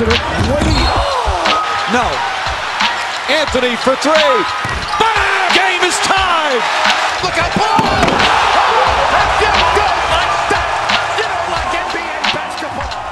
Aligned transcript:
Waiting. 0.00 0.14
No. 1.92 2.06
Anthony 3.28 3.74
for 3.78 3.96
three. 3.96 4.44
Bang! 4.96 5.50
Game 5.52 5.82
is 5.82 5.98
tied. 5.98 6.62
Look 7.24 7.36
out, 7.36 7.52
ball! 7.58 7.78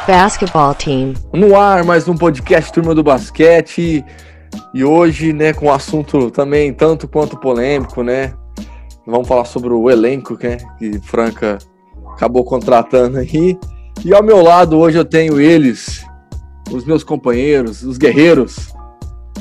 Basketball 0.06 0.74
Team. 0.76 1.14
No 1.32 1.58
ar, 1.58 1.82
mais 1.82 2.06
um 2.06 2.16
podcast 2.16 2.72
Turma 2.72 2.94
do 2.94 3.02
Basquete. 3.02 4.04
E 4.72 4.84
hoje, 4.84 5.32
né, 5.32 5.52
com 5.52 5.66
um 5.66 5.72
assunto 5.72 6.30
também 6.30 6.72
tanto 6.72 7.08
quanto 7.08 7.36
polêmico, 7.36 8.04
né? 8.04 8.32
Vamos 9.04 9.26
falar 9.26 9.44
sobre 9.44 9.70
o 9.72 9.90
elenco, 9.90 10.38
né, 10.40 10.58
que 10.78 11.00
Franca 11.00 11.58
acabou 12.12 12.44
contratando 12.44 13.18
aí. 13.18 13.58
E 14.04 14.14
ao 14.14 14.22
meu 14.22 14.40
lado 14.40 14.78
hoje 14.78 14.96
eu 14.96 15.04
tenho 15.04 15.40
eles, 15.40 16.06
os 16.70 16.84
meus 16.84 17.04
companheiros, 17.04 17.82
os 17.82 17.98
guerreiros, 17.98 18.74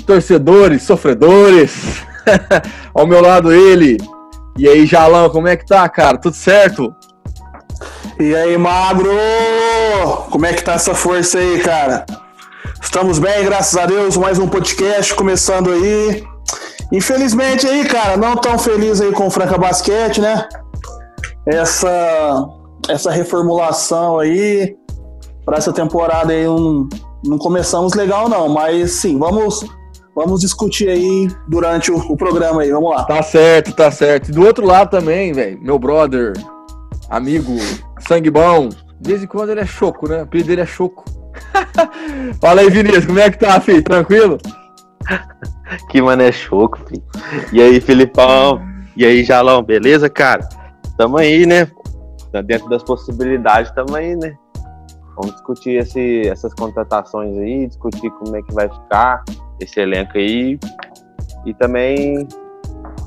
torcedores, 0.06 0.84
sofredores. 0.84 2.06
ao 2.94 3.06
meu 3.06 3.22
lado 3.22 3.52
ele. 3.52 3.98
E 4.58 4.68
aí, 4.68 4.86
Jalão, 4.86 5.30
como 5.30 5.48
é 5.48 5.56
que 5.56 5.66
tá, 5.66 5.88
cara? 5.90 6.18
Tudo 6.18 6.36
certo? 6.36 6.94
E 8.20 8.34
aí, 8.36 8.58
magro? 8.58 9.12
Como 10.30 10.46
é 10.46 10.54
que 10.54 10.64
tá 10.64 10.74
essa 10.74 10.96
força 10.96 11.38
aí, 11.38 11.60
cara? 11.60 12.06
Estamos 12.82 13.20
bem, 13.20 13.44
graças 13.44 13.78
a 13.78 13.86
Deus. 13.86 14.16
Mais 14.16 14.40
um 14.40 14.48
podcast 14.48 15.14
começando 15.14 15.72
aí. 15.72 16.24
Infelizmente 16.92 17.68
aí, 17.68 17.84
cara, 17.86 18.16
não 18.16 18.38
tão 18.38 18.58
feliz 18.58 19.02
aí 19.02 19.12
com 19.12 19.28
o 19.28 19.32
Franca 19.32 19.58
Basquete, 19.58 20.22
né? 20.22 20.48
Essa 21.46 22.48
essa 22.88 23.10
reformulação 23.10 24.20
aí 24.20 24.76
para 25.44 25.58
essa 25.58 25.74
temporada 25.74 26.32
aí 26.32 26.46
não, 26.46 26.88
não 27.26 27.38
começamos 27.38 27.94
legal 27.94 28.30
não, 28.30 28.48
mas 28.50 28.92
sim, 28.92 29.18
vamos 29.18 29.66
vamos 30.16 30.40
discutir 30.40 30.90
aí 30.90 31.28
durante 31.48 31.92
o, 31.92 31.98
o 31.98 32.16
programa 32.16 32.62
aí, 32.62 32.72
vamos 32.72 32.90
lá. 32.90 33.04
Tá 33.04 33.22
certo, 33.22 33.74
tá 33.74 33.92
certo. 33.92 34.30
E 34.30 34.32
do 34.32 34.46
outro 34.46 34.66
lado 34.66 34.90
também, 34.90 35.34
velho, 35.34 35.60
meu 35.62 35.78
brother, 35.78 36.34
amigo, 37.10 37.58
sangue 38.08 38.30
bom. 38.30 38.70
De 39.00 39.10
vez 39.10 39.22
em 39.22 39.28
quando 39.28 39.50
ele 39.50 39.60
é 39.60 39.66
choco, 39.66 40.08
né? 40.08 40.20
O 40.20 40.24
apelido 40.24 40.48
dele 40.48 40.62
é 40.62 40.66
choco. 40.66 41.04
Fala 42.40 42.62
aí, 42.62 42.70
Vinícius, 42.70 43.06
como 43.06 43.20
é 43.20 43.30
que 43.30 43.38
tá, 43.38 43.60
filho? 43.60 43.84
Tranquilo? 43.84 44.38
que 45.90 46.02
mané 46.02 46.32
choco, 46.32 46.80
filho. 46.88 47.04
E 47.52 47.62
aí, 47.62 47.82
Filipão? 47.82 48.62
E 48.96 49.06
aí, 49.06 49.24
Jalão, 49.24 49.62
beleza, 49.62 50.10
cara? 50.10 50.48
Tamo 50.98 51.18
aí, 51.18 51.46
né? 51.46 51.68
Tá 52.32 52.42
dentro 52.42 52.70
das 52.70 52.84
possibilidades, 52.84 53.72
tamo 53.72 53.96
aí, 53.96 54.16
né? 54.16 54.36
Vamos 55.16 55.34
discutir 55.34 55.78
esse, 55.78 56.28
essas 56.28 56.54
contratações 56.54 57.38
aí, 57.38 57.68
discutir 57.68 58.10
como 58.12 58.36
é 58.36 58.42
que 58.42 58.54
vai 58.54 58.70
ficar 58.70 59.24
esse 59.60 59.80
elenco 59.80 60.18
aí. 60.18 60.60
E 61.46 61.54
também 61.54 62.28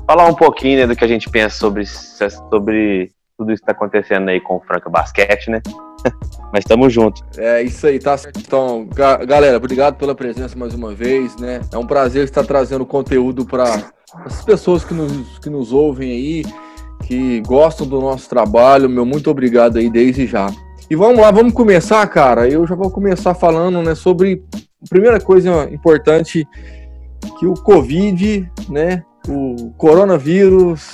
falar 0.07 0.25
um 0.27 0.33
pouquinho 0.33 0.79
né, 0.79 0.87
do 0.87 0.95
que 0.95 1.03
a 1.03 1.07
gente 1.07 1.29
pensa 1.29 1.55
sobre, 1.55 1.85
sobre 1.85 3.11
tudo 3.37 3.53
isso 3.53 3.61
que 3.61 3.65
tá 3.67 3.71
acontecendo 3.71 4.29
aí 4.29 4.41
com 4.41 4.57
o 4.57 4.61
Franca 4.61 4.89
Basquete, 4.89 5.49
né? 5.49 5.61
Mas 6.51 6.65
tamo 6.65 6.89
junto. 6.89 7.21
É 7.37 7.61
isso 7.61 7.85
aí, 7.85 7.99
tá 7.99 8.17
certo. 8.17 8.39
Então, 8.39 8.87
ga 8.93 9.17
galera, 9.17 9.57
obrigado 9.57 9.95
pela 9.97 10.15
presença 10.15 10.57
mais 10.57 10.73
uma 10.73 10.93
vez, 10.93 11.35
né? 11.37 11.61
É 11.71 11.77
um 11.77 11.85
prazer 11.85 12.23
estar 12.23 12.43
trazendo 12.43 12.85
conteúdo 12.85 13.45
para 13.45 13.91
as 14.25 14.43
pessoas 14.43 14.83
que 14.83 14.93
nos, 14.93 15.39
que 15.39 15.49
nos 15.49 15.71
ouvem 15.71 16.11
aí, 16.11 16.43
que 17.05 17.41
gostam 17.41 17.85
do 17.85 18.01
nosso 18.01 18.27
trabalho. 18.27 18.89
Meu 18.89 19.05
muito 19.05 19.29
obrigado 19.29 19.77
aí 19.77 19.89
desde 19.89 20.25
já. 20.25 20.47
E 20.89 20.95
vamos 20.95 21.19
lá, 21.19 21.29
vamos 21.29 21.53
começar, 21.53 22.05
cara. 22.07 22.49
Eu 22.49 22.65
já 22.65 22.73
vou 22.73 22.89
começar 22.89 23.35
falando, 23.35 23.81
né, 23.83 23.93
sobre 23.93 24.43
a 24.53 24.89
primeira 24.89 25.19
coisa 25.19 25.69
importante 25.71 26.47
que 27.37 27.45
o 27.45 27.53
Covid, 27.53 28.51
né, 28.67 29.03
o 29.27 29.71
coronavírus, 29.77 30.89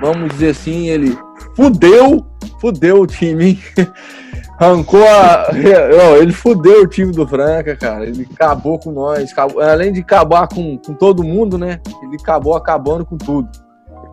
vamos 0.00 0.30
dizer 0.30 0.50
assim, 0.50 0.88
ele 0.88 1.18
fudeu, 1.56 2.24
fudeu 2.60 3.00
o 3.00 3.06
time? 3.08 3.58
Arrancou 4.56 5.02
a. 5.02 5.48
Ele 6.22 6.32
fudeu 6.32 6.82
o 6.82 6.86
time 6.86 7.10
do 7.10 7.26
Franca, 7.26 7.74
cara. 7.74 8.06
Ele 8.06 8.24
acabou 8.32 8.78
com 8.78 8.92
nós. 8.92 9.32
Acabou... 9.32 9.60
além 9.60 9.92
de 9.92 9.98
acabar 9.98 10.46
com, 10.46 10.78
com 10.78 10.94
todo 10.94 11.24
mundo, 11.24 11.58
né? 11.58 11.80
Ele 12.04 12.14
acabou 12.14 12.54
acabando 12.54 13.04
com 13.04 13.18
tudo. 13.18 13.48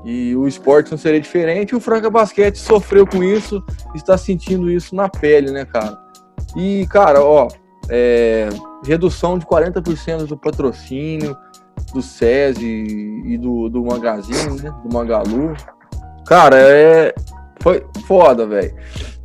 E 0.03 0.35
o 0.35 0.47
esporte 0.47 0.91
não 0.91 0.97
seria 0.97 1.21
diferente. 1.21 1.75
O 1.75 1.79
Franca 1.79 2.09
Basquete 2.09 2.57
sofreu 2.57 3.05
com 3.05 3.23
isso, 3.23 3.63
está 3.93 4.17
sentindo 4.17 4.69
isso 4.69 4.95
na 4.95 5.07
pele, 5.07 5.51
né, 5.51 5.65
cara? 5.65 5.97
E, 6.55 6.87
cara, 6.87 7.21
ó, 7.23 7.47
é... 7.89 8.49
redução 8.83 9.37
de 9.37 9.45
40% 9.45 10.25
do 10.25 10.37
patrocínio 10.37 11.37
do 11.93 12.01
SESI 12.01 13.23
e 13.25 13.37
do, 13.37 13.69
do 13.69 13.83
Magazine, 13.83 14.61
né? 14.61 14.73
Do 14.83 14.93
Magalu. 14.93 15.55
Cara, 16.25 16.57
é. 16.57 17.13
Foi 17.61 17.85
foda, 18.07 18.47
velho. 18.47 18.73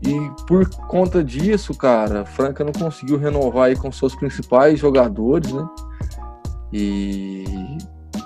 E 0.03 0.45
por 0.47 0.69
conta 0.89 1.25
disso, 1.25 1.73
cara, 1.75 2.25
Franca 2.25 2.63
não 2.63 2.73
conseguiu 2.73 3.17
renovar 3.17 3.69
aí 3.69 3.77
com 3.77 3.91
seus 3.91 4.15
principais 4.15 4.79
jogadores, 4.79 5.51
né? 5.51 5.67
E, 6.71 7.45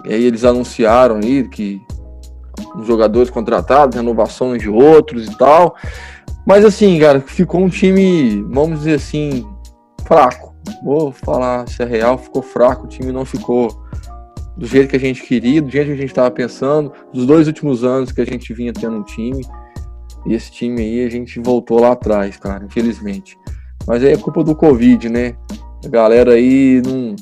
e 0.04 0.12
aí 0.12 0.24
eles 0.24 0.44
anunciaram 0.44 1.16
aí 1.16 1.46
que 1.48 1.80
jogadores 2.84 3.30
contratados, 3.30 3.96
renovações 3.96 4.62
de 4.62 4.68
outros 4.68 5.26
e 5.26 5.36
tal. 5.36 5.74
Mas 6.46 6.64
assim, 6.64 6.98
cara, 6.98 7.20
ficou 7.20 7.60
um 7.60 7.68
time, 7.68 8.42
vamos 8.50 8.80
dizer 8.80 8.94
assim, 8.94 9.46
fraco. 10.04 10.54
Vou 10.82 11.12
falar 11.12 11.68
se 11.68 11.82
é 11.82 11.86
real, 11.86 12.18
ficou 12.18 12.42
fraco, 12.42 12.84
o 12.84 12.88
time 12.88 13.12
não 13.12 13.24
ficou 13.24 13.68
do 14.56 14.66
jeito 14.66 14.90
que 14.90 14.96
a 14.96 15.00
gente 15.00 15.22
queria, 15.22 15.62
do 15.62 15.70
jeito 15.70 15.86
que 15.86 15.92
a 15.92 15.96
gente 15.96 16.10
estava 16.10 16.30
pensando, 16.30 16.92
dos 17.12 17.24
dois 17.24 17.46
últimos 17.46 17.82
anos 17.84 18.12
que 18.12 18.20
a 18.20 18.26
gente 18.26 18.52
vinha 18.52 18.72
tendo 18.72 18.96
um 18.96 19.02
time. 19.02 19.42
E 20.26 20.34
esse 20.34 20.50
time 20.50 20.82
aí 20.82 21.06
a 21.06 21.10
gente 21.10 21.40
voltou 21.40 21.80
lá 21.80 21.92
atrás, 21.92 22.36
cara, 22.36 22.64
infelizmente. 22.64 23.38
Mas 23.86 24.04
aí 24.04 24.12
é 24.12 24.16
culpa 24.16 24.44
do 24.44 24.54
Covid, 24.54 25.08
né? 25.08 25.34
A 25.84 25.88
galera 25.88 26.34
aí 26.34 26.82
não, 26.84 27.16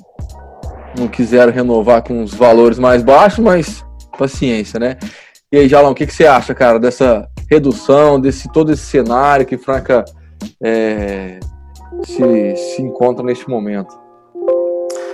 não 0.98 1.08
quiseram 1.08 1.52
renovar 1.52 2.02
com 2.02 2.22
os 2.22 2.34
valores 2.34 2.78
mais 2.78 3.02
baixos, 3.02 3.38
mas 3.38 3.86
paciência, 4.18 4.80
né? 4.80 4.96
E 5.50 5.56
aí, 5.56 5.68
Jalão, 5.68 5.92
o 5.92 5.94
que, 5.94 6.06
que 6.06 6.12
você 6.14 6.26
acha, 6.26 6.54
cara, 6.54 6.78
dessa 6.78 7.26
redução, 7.50 8.20
desse 8.20 8.52
todo 8.52 8.70
esse 8.70 8.82
cenário 8.82 9.46
que 9.46 9.56
Franca 9.56 10.04
é, 10.62 11.40
se, 12.04 12.56
se 12.56 12.82
encontra 12.82 13.24
neste 13.24 13.48
momento? 13.48 13.98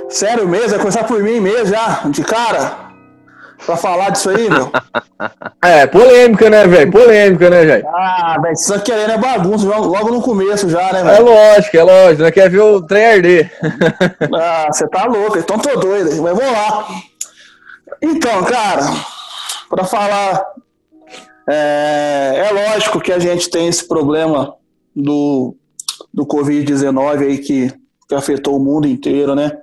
Sério 0.09 0.49
mesmo? 0.49 0.71
Vai 0.71 0.79
começar 0.81 1.05
por 1.05 1.23
mim 1.23 1.39
mesmo 1.39 1.67
já? 1.67 2.03
De 2.07 2.25
cara? 2.25 2.91
Pra 3.65 3.77
falar 3.77 4.11
disso 4.11 4.29
aí, 4.29 4.51
meu? 4.51 4.73
é, 5.63 5.87
polêmica, 5.87 6.51
né, 6.51 6.67
velho? 6.67 6.91
Polêmica, 6.91 7.49
né, 7.49 7.65
velho? 7.65 7.87
Ah, 7.87 8.37
velho, 8.43 8.55
isso 8.55 8.75
aqui 8.75 8.91
é 8.91 9.17
bagunça 9.17 9.65
logo 9.67 10.11
no 10.11 10.21
começo 10.21 10.69
já, 10.69 10.93
né, 10.93 11.05
velho? 11.05 11.17
É 11.17 11.21
lógico, 11.21 11.77
é 11.77 11.83
lógico. 11.85 12.23
Não 12.25 12.33
quer 12.33 12.51
ver 12.51 12.61
o 12.61 12.83
trem 12.83 13.07
arder. 13.07 13.53
ah, 14.35 14.67
você 14.67 14.89
tá 14.89 15.05
louco, 15.05 15.39
então 15.39 15.61
tô 15.61 15.79
doido. 15.79 16.11
Mas 16.21 16.37
vamos 16.37 16.53
lá. 16.53 16.89
Então, 18.03 18.43
cara, 18.43 18.83
pra 19.75 19.85
falar. 19.85 20.45
É, 21.49 22.47
é 22.47 22.51
lógico 22.53 23.01
que 23.01 23.13
a 23.13 23.19
gente 23.19 23.51
tem 23.51 23.67
esse 23.67 23.87
problema 23.87 24.55
do, 24.95 25.57
do 26.13 26.25
Covid-19 26.25 27.23
aí 27.23 27.39
que, 27.39 27.75
que 28.09 28.15
afetou 28.15 28.57
o 28.57 28.65
mundo 28.65 28.87
inteiro, 28.87 29.35
né? 29.35 29.59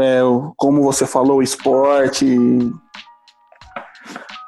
é, 0.00 0.20
como 0.56 0.82
você 0.82 1.06
falou, 1.06 1.38
o 1.38 1.42
esporte, 1.42 2.36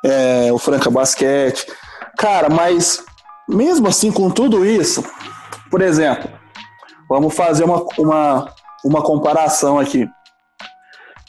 é, 0.05 0.53
o 0.53 0.59
Franca 0.59 0.91
Basquete. 0.91 1.67
Cara, 2.19 2.49
mas 2.49 3.03
mesmo 3.49 3.89
assim, 3.89 4.11
com 4.11 4.31
tudo 4.31 4.65
isso, 4.65 5.05
por 5.71 5.81
exemplo, 5.83 6.31
vamos 7.09 7.35
fazer 7.35 7.65
uma, 7.65 7.85
uma, 7.99 8.55
uma 8.85 9.03
comparação 9.03 9.79
aqui. 9.79 10.09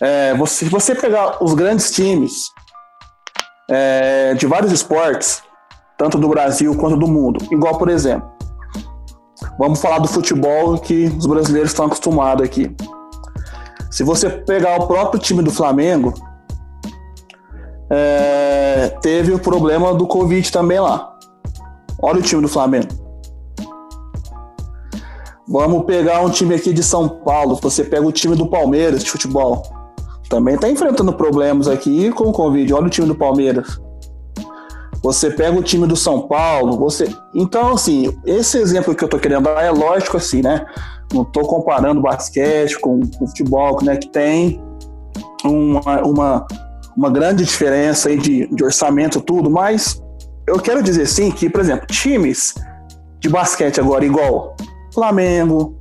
É, 0.01 0.33
você, 0.35 0.65
se 0.65 0.71
você 0.71 0.93
pegar 0.93 1.43
os 1.43 1.53
grandes 1.53 1.91
times 1.91 2.51
é, 3.69 4.33
de 4.33 4.45
vários 4.45 4.71
esportes, 4.71 5.43
tanto 5.97 6.17
do 6.17 6.27
Brasil 6.27 6.75
quanto 6.75 6.95
do 6.95 7.07
mundo, 7.07 7.45
igual 7.51 7.77
por 7.77 7.89
exemplo, 7.89 8.29
vamos 9.57 9.81
falar 9.81 9.99
do 9.99 10.07
futebol 10.07 10.77
que 10.77 11.05
os 11.17 11.25
brasileiros 11.25 11.71
estão 11.71 11.85
acostumados 11.85 12.45
aqui. 12.45 12.75
Se 13.89 14.03
você 14.03 14.29
pegar 14.29 14.75
o 14.81 14.87
próprio 14.87 15.19
time 15.19 15.41
do 15.41 15.51
Flamengo, 15.51 16.13
é, 17.89 18.95
teve 19.01 19.33
o 19.33 19.39
problema 19.39 19.93
do 19.93 20.05
Covid 20.05 20.51
também 20.51 20.79
lá. 20.79 21.17
Olha 22.01 22.19
o 22.19 22.21
time 22.21 22.41
do 22.41 22.47
Flamengo. 22.47 22.87
Vamos 25.47 25.85
pegar 25.85 26.21
um 26.21 26.29
time 26.29 26.53
aqui 26.55 26.73
de 26.73 26.83
São 26.83 27.07
Paulo. 27.07 27.57
Você 27.61 27.83
pega 27.83 28.05
o 28.05 28.11
time 28.11 28.35
do 28.35 28.47
Palmeiras 28.47 29.03
de 29.03 29.09
futebol. 29.09 29.63
Também 30.29 30.55
está 30.55 30.69
enfrentando 30.69 31.13
problemas 31.13 31.67
aqui 31.67 32.11
com 32.11 32.25
o 32.25 32.31
Covid. 32.31 32.73
Olha 32.73 32.87
o 32.87 32.89
time 32.89 33.07
do 33.07 33.15
Palmeiras. 33.15 33.79
Você 35.01 35.31
pega 35.31 35.57
o 35.57 35.63
time 35.63 35.87
do 35.87 35.95
São 35.95 36.27
Paulo, 36.27 36.77
você. 36.77 37.07
Então, 37.33 37.73
assim, 37.73 38.13
esse 38.25 38.57
exemplo 38.57 38.95
que 38.95 39.03
eu 39.03 39.07
tô 39.07 39.17
querendo 39.17 39.43
dar 39.43 39.63
é 39.63 39.71
lógico, 39.71 40.17
assim, 40.17 40.41
né? 40.41 40.65
Não 41.13 41.21
estou 41.21 41.43
comparando 41.43 42.01
basquete 42.01 42.77
com, 42.79 42.99
com 42.99 43.27
futebol, 43.27 43.77
né? 43.83 43.95
Que 43.95 44.09
tem 44.09 44.61
uma, 45.45 46.01
uma, 46.01 46.47
uma 46.95 47.09
grande 47.09 47.45
diferença 47.45 48.09
aí 48.09 48.17
de, 48.17 48.47
de 48.47 48.63
orçamento, 48.63 49.21
tudo, 49.21 49.49
mas 49.49 50.01
eu 50.47 50.59
quero 50.59 50.81
dizer 50.81 51.05
sim 51.05 51.29
que, 51.29 51.49
por 51.49 51.61
exemplo, 51.61 51.85
times 51.87 52.55
de 53.19 53.29
basquete 53.29 53.79
agora, 53.79 54.05
igual 54.05 54.55
Flamengo, 54.93 55.75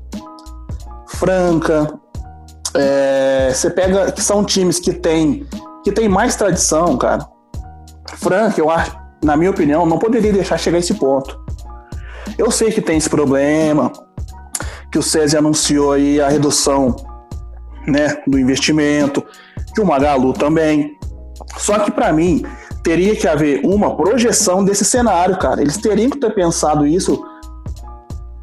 Franca, 1.09 1.99
é, 2.79 3.51
você 3.53 3.71
pega 3.71 4.13
que 4.13 4.23
são 4.23 4.45
times 4.45 4.79
que 4.79 4.93
tem, 4.93 5.47
que 5.85 5.93
tem 5.93 6.09
mais 6.09 6.37
tradição, 6.37 6.97
cara. 6.97 7.27
Franca, 8.15 8.61
eu 8.61 8.71
acho, 8.71 8.97
na 9.23 9.37
minha 9.37 9.51
opinião, 9.51 9.87
não 9.87 9.99
poderia 9.99 10.33
deixar 10.33 10.59
chegar 10.59 10.77
a 10.77 10.81
esse 10.81 10.95
ponto. 10.95 11.39
Eu 12.39 12.51
sei 12.51 12.71
que 12.71 12.81
tem 12.81 12.97
esse 12.97 13.09
problema, 13.09 13.93
que 14.91 14.99
o 14.99 15.03
SESI 15.03 15.37
anunciou 15.37 15.93
aí 15.93 16.21
a 16.21 16.29
redução 16.29 16.95
né, 17.87 18.23
do 18.27 18.39
investimento, 18.39 19.25
que 19.75 19.81
o 19.81 19.87
Magalu 19.87 20.33
também. 20.33 20.97
Só 21.57 21.79
que 21.79 21.91
para 21.91 22.13
mim 22.13 22.45
teria 22.83 23.17
que 23.17 23.27
haver 23.27 23.65
uma 23.65 23.97
projeção 23.97 24.65
desse 24.65 24.85
cenário, 24.85 25.39
cara. 25.39 25.61
Eles 25.61 25.77
teriam 25.77 26.11
que 26.11 26.19
ter 26.19 26.35
pensado 26.35 26.87
isso 26.87 27.25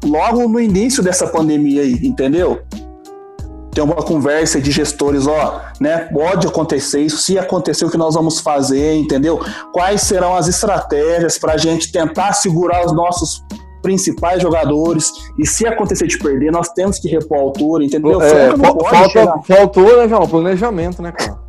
logo 0.04 0.46
no 0.48 0.60
início 0.60 1.02
dessa 1.02 1.26
pandemia 1.26 1.82
aí, 1.82 1.98
entendeu? 2.06 2.62
Ter 3.74 3.80
uma 3.80 3.96
conversa 3.96 4.60
de 4.60 4.70
gestores, 4.70 5.26
ó, 5.26 5.60
né? 5.80 6.08
Pode 6.12 6.46
acontecer 6.46 7.00
isso, 7.00 7.18
se 7.18 7.38
acontecer 7.38 7.84
o 7.84 7.90
que 7.90 7.96
nós 7.96 8.14
vamos 8.14 8.38
fazer, 8.38 8.94
entendeu? 8.94 9.40
Quais 9.72 10.02
serão 10.02 10.36
as 10.36 10.46
estratégias 10.46 11.38
para 11.38 11.54
a 11.54 11.56
gente 11.56 11.90
tentar 11.90 12.32
segurar 12.34 12.86
os 12.86 12.92
nossos 12.92 13.42
principais 13.82 14.40
jogadores 14.40 15.12
e 15.38 15.46
se 15.46 15.66
acontecer 15.66 16.06
de 16.06 16.18
perder, 16.18 16.50
nós 16.50 16.70
temos 16.70 16.98
que 16.98 17.08
repor 17.08 17.36
a 17.36 17.40
altura, 17.42 17.84
entendeu? 17.84 18.22
É, 18.22 18.56
falta, 18.56 19.42
faltou, 19.44 19.96
né, 19.98 20.08
João? 20.08 20.26
Planejamento, 20.26 21.02
né, 21.02 21.12
cara? 21.12 21.44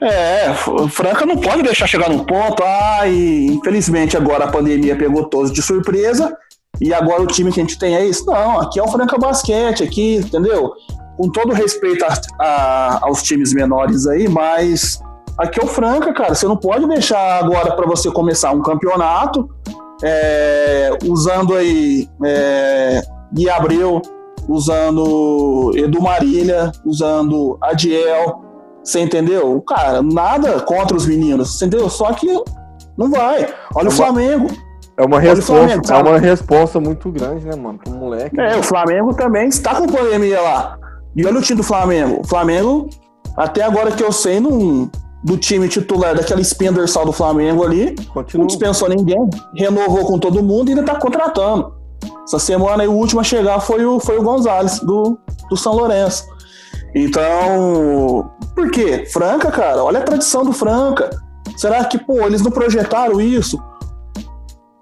É, 0.00 0.54
Franca 0.90 1.26
não 1.26 1.36
pode 1.36 1.62
deixar 1.62 1.86
chegar 1.86 2.08
num 2.08 2.24
ponto, 2.24 2.62
ah, 2.64 3.06
e 3.06 3.46
infelizmente 3.46 4.16
agora 4.16 4.44
a 4.44 4.48
pandemia 4.48 4.96
pegou 4.96 5.24
todos 5.24 5.52
de 5.52 5.60
surpresa, 5.60 6.32
e 6.80 6.94
agora 6.94 7.22
o 7.22 7.26
time 7.26 7.50
que 7.50 7.60
a 7.60 7.62
gente 7.64 7.78
tem 7.78 7.96
é 7.96 8.04
isso. 8.04 8.24
Não, 8.26 8.60
aqui 8.60 8.78
é 8.78 8.82
o 8.82 8.88
Franca 8.88 9.18
Basquete, 9.18 9.82
aqui, 9.82 10.16
entendeu? 10.16 10.72
Com 11.18 11.28
todo 11.30 11.52
respeito 11.52 12.04
a, 12.04 12.14
a, 12.40 12.98
aos 13.02 13.22
times 13.22 13.52
menores 13.52 14.06
aí, 14.06 14.28
mas 14.28 15.02
aqui 15.36 15.60
é 15.60 15.64
o 15.64 15.66
Franca, 15.66 16.12
cara. 16.14 16.34
Você 16.34 16.46
não 16.46 16.56
pode 16.56 16.86
deixar 16.88 17.44
agora 17.44 17.74
para 17.74 17.86
você 17.86 18.10
começar 18.10 18.52
um 18.52 18.62
campeonato 18.62 19.50
é, 20.02 20.90
usando 21.04 21.54
aí 21.54 22.08
é, 22.24 23.02
Gui 23.32 23.50
Abreu, 23.50 24.00
usando 24.48 25.72
Edu 25.74 26.00
Marília, 26.00 26.72
usando 26.84 27.58
Adiel. 27.60 28.44
Você 28.82 29.00
entendeu? 29.00 29.60
Cara, 29.62 30.00
nada 30.00 30.60
contra 30.60 30.96
os 30.96 31.04
meninos, 31.04 31.56
entendeu? 31.56 31.90
Só 31.90 32.12
que 32.12 32.28
não 32.96 33.10
vai. 33.10 33.52
Olha 33.74 33.88
o 33.88 33.92
Flamengo. 33.92 34.48
É 34.96 35.04
uma 35.04 35.20
resposta, 35.20 35.94
é 35.94 36.02
uma 36.02 36.18
resposta 36.18 36.80
muito 36.80 37.08
grande, 37.12 37.46
né, 37.46 37.54
mano, 37.54 37.78
pro 37.78 37.92
moleque. 37.92 38.38
É, 38.40 38.50
né? 38.50 38.56
o 38.56 38.62
Flamengo 38.64 39.14
também 39.14 39.48
está 39.48 39.76
com 39.76 39.86
pandemia 39.86 40.40
lá. 40.40 40.76
E 41.16 41.26
olha 41.26 41.38
o 41.38 41.42
time 41.42 41.56
do 41.56 41.62
Flamengo. 41.62 42.20
O 42.20 42.26
Flamengo, 42.26 42.88
até 43.36 43.62
agora 43.62 43.90
que 43.90 44.02
eu 44.02 44.12
sei, 44.12 44.40
não, 44.40 44.90
do 45.24 45.36
time 45.36 45.68
titular, 45.68 46.14
daquela 46.14 46.40
espinha 46.40 46.72
dorsal 46.72 47.04
do 47.04 47.12
Flamengo 47.12 47.64
ali, 47.64 47.94
Continua. 48.12 48.42
não 48.42 48.46
dispensou 48.46 48.88
ninguém, 48.88 49.18
renovou 49.54 50.04
com 50.04 50.18
todo 50.18 50.42
mundo 50.42 50.68
e 50.68 50.72
ainda 50.72 50.84
tá 50.84 50.98
contratando. 50.98 51.74
Essa 52.24 52.38
semana 52.38 52.82
aí, 52.82 52.88
o 52.88 52.92
último 52.92 53.20
a 53.20 53.24
chegar 53.24 53.60
foi 53.60 53.84
o, 53.84 53.98
foi 53.98 54.18
o 54.18 54.22
Gonzalez, 54.22 54.80
do, 54.80 55.18
do 55.50 55.56
São 55.56 55.74
Lourenço. 55.74 56.24
Então, 56.94 58.30
por 58.54 58.70
quê? 58.70 59.04
Franca, 59.12 59.50
cara, 59.50 59.82
olha 59.82 59.98
a 60.00 60.02
tradição 60.02 60.44
do 60.44 60.52
Franca. 60.52 61.10
Será 61.56 61.84
que, 61.84 61.98
pô, 61.98 62.20
eles 62.26 62.42
não 62.42 62.50
projetaram 62.50 63.20
isso? 63.20 63.60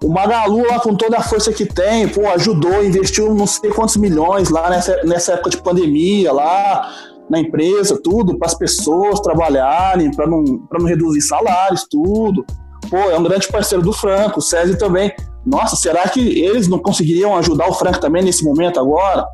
O 0.03 0.09
Magalu 0.09 0.67
lá 0.67 0.79
com 0.79 0.95
toda 0.95 1.17
a 1.17 1.23
força 1.23 1.51
que 1.51 1.65
tem, 1.65 2.07
pô, 2.07 2.27
ajudou, 2.29 2.83
investiu 2.83 3.33
não 3.33 3.47
sei 3.47 3.71
quantos 3.71 3.97
milhões 3.97 4.49
lá 4.49 4.69
nessa, 4.69 5.03
nessa 5.03 5.33
época 5.33 5.49
de 5.49 5.57
pandemia 5.57 6.31
lá, 6.31 6.93
na 7.29 7.39
empresa, 7.39 7.99
tudo, 8.01 8.37
para 8.37 8.47
as 8.47 8.53
pessoas 8.53 9.19
trabalharem, 9.19 10.11
para 10.11 10.27
não, 10.27 10.43
não 10.43 10.85
reduzir 10.85 11.21
salários, 11.21 11.85
tudo. 11.89 12.45
Pô, 12.89 12.97
é 12.97 13.17
um 13.17 13.23
grande 13.23 13.47
parceiro 13.47 13.83
do 13.83 13.91
Franco, 13.91 14.39
o 14.39 14.41
César 14.41 14.77
também. 14.77 15.11
Nossa, 15.45 15.75
será 15.75 16.07
que 16.07 16.19
eles 16.41 16.67
não 16.67 16.79
conseguiriam 16.79 17.35
ajudar 17.35 17.67
o 17.67 17.73
Franco 17.73 17.99
também 17.99 18.23
nesse 18.23 18.43
momento 18.43 18.79
agora? 18.79 19.25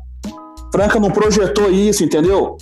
Franca 0.72 0.98
não 0.98 1.10
projetou 1.10 1.70
isso, 1.70 2.02
entendeu? 2.02 2.56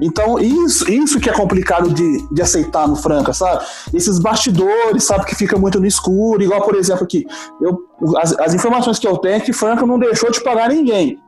Então, 0.00 0.38
isso, 0.38 0.90
isso 0.90 1.20
que 1.20 1.30
é 1.30 1.32
complicado 1.32 1.90
de, 1.90 2.28
de 2.30 2.42
aceitar 2.42 2.86
no 2.86 2.96
Franca, 2.96 3.32
sabe? 3.32 3.64
Esses 3.94 4.18
bastidores, 4.18 5.04
sabe, 5.04 5.24
que 5.24 5.34
fica 5.34 5.56
muito 5.56 5.80
no 5.80 5.86
escuro, 5.86 6.42
igual, 6.42 6.62
por 6.62 6.74
exemplo, 6.74 7.04
aqui, 7.04 7.26
eu, 7.60 7.78
as, 8.18 8.38
as 8.38 8.54
informações 8.54 8.98
que 8.98 9.06
eu 9.06 9.16
tenho 9.16 9.36
é 9.36 9.40
que 9.40 9.52
Franca 9.52 9.86
não 9.86 9.98
deixou 9.98 10.30
de 10.30 10.42
pagar 10.42 10.68
ninguém. 10.68 11.18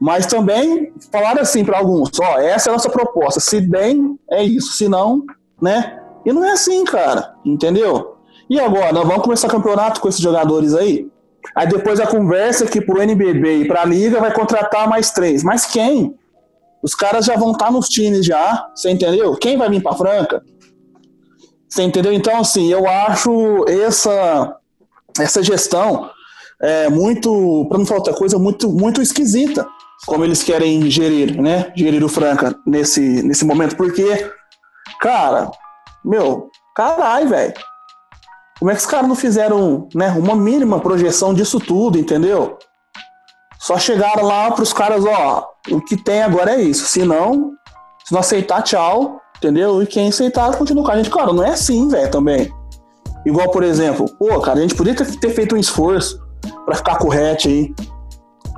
Mas 0.00 0.26
também 0.26 0.92
falaram 1.10 1.42
assim 1.42 1.64
para 1.64 1.78
alguns, 1.78 2.10
ó, 2.20 2.38
essa 2.38 2.68
é 2.68 2.70
a 2.70 2.74
nossa 2.74 2.90
proposta, 2.90 3.40
se 3.40 3.60
bem, 3.60 4.18
é 4.30 4.42
isso, 4.42 4.72
se 4.72 4.88
não, 4.88 5.24
né? 5.60 6.00
E 6.24 6.32
não 6.32 6.44
é 6.44 6.52
assim, 6.52 6.84
cara, 6.84 7.34
entendeu? 7.44 8.16
E 8.48 8.58
agora, 8.60 8.92
nós 8.92 9.06
vamos 9.06 9.22
começar 9.22 9.48
campeonato 9.48 10.00
com 10.00 10.08
esses 10.08 10.20
jogadores 10.20 10.74
aí? 10.74 11.08
Aí 11.54 11.66
depois 11.66 12.00
a 12.00 12.06
conversa 12.06 12.66
que 12.66 12.80
pro 12.80 13.02
NBB 13.02 13.62
e 13.62 13.68
pra 13.68 13.84
Liga 13.84 14.20
vai 14.20 14.32
contratar 14.32 14.88
mais 14.88 15.10
três. 15.10 15.42
Mas 15.42 15.66
quem? 15.66 16.14
Os 16.82 16.94
caras 16.94 17.26
já 17.26 17.36
vão 17.36 17.52
estar 17.52 17.66
tá 17.66 17.70
nos 17.70 17.88
times 17.88 18.24
já, 18.24 18.68
você 18.74 18.90
entendeu? 18.90 19.34
Quem 19.36 19.56
vai 19.56 19.68
vir 19.68 19.82
pra 19.82 19.94
Franca? 19.94 20.42
Você 21.68 21.82
entendeu? 21.82 22.12
Então, 22.12 22.38
assim, 22.40 22.72
eu 22.72 22.88
acho 22.88 23.64
essa, 23.68 24.56
essa 25.18 25.42
gestão 25.42 26.10
é 26.60 26.88
muito, 26.88 27.66
para 27.68 27.78
não 27.78 27.86
falar 27.86 28.00
outra 28.00 28.14
coisa, 28.14 28.38
muito, 28.38 28.70
muito 28.70 29.02
esquisita. 29.02 29.66
Como 30.06 30.24
eles 30.24 30.42
querem 30.42 30.88
gerir, 30.90 31.40
né? 31.40 31.72
Gerir 31.76 32.04
o 32.04 32.08
Franca 32.08 32.54
nesse, 32.66 33.00
nesse 33.22 33.44
momento, 33.44 33.76
porque, 33.76 34.30
cara, 35.00 35.50
meu, 36.04 36.48
caralho, 36.74 37.28
velho. 37.28 37.54
Como 38.58 38.70
é 38.70 38.74
que 38.74 38.80
os 38.80 38.86
caras 38.86 39.08
não 39.08 39.14
fizeram 39.14 39.88
né, 39.94 40.10
uma 40.10 40.34
mínima 40.34 40.80
projeção 40.80 41.34
disso 41.34 41.60
tudo, 41.60 41.98
entendeu? 41.98 42.58
Só 43.60 43.78
chegaram 43.78 44.24
lá 44.24 44.50
para 44.50 44.62
os 44.62 44.72
caras, 44.72 45.04
ó, 45.04 45.48
o 45.72 45.80
que 45.80 45.96
tem 45.96 46.22
agora 46.22 46.52
é 46.52 46.60
isso. 46.60 46.86
Se 46.86 47.04
não, 47.04 47.52
se 48.04 48.12
não 48.12 48.20
aceitar, 48.20 48.62
tchau, 48.62 49.20
entendeu? 49.36 49.82
E 49.82 49.86
quem 49.86 50.08
aceitar, 50.08 50.56
continua 50.56 50.84
com 50.84 50.92
a 50.92 50.96
gente. 50.96 51.10
Cara, 51.10 51.32
não 51.32 51.44
é 51.44 51.50
assim, 51.50 51.88
velho, 51.88 52.10
também. 52.10 52.52
Igual, 53.24 53.50
por 53.50 53.62
exemplo, 53.62 54.08
pô, 54.18 54.40
cara, 54.40 54.58
a 54.58 54.62
gente 54.62 54.74
podia 54.74 54.94
ter 54.94 55.30
feito 55.30 55.54
um 55.54 55.58
esforço 55.58 56.18
para 56.64 56.74
ficar 56.74 56.96
com 56.96 57.08
o 57.08 57.12
hatch 57.12 57.46
aí. 57.46 57.74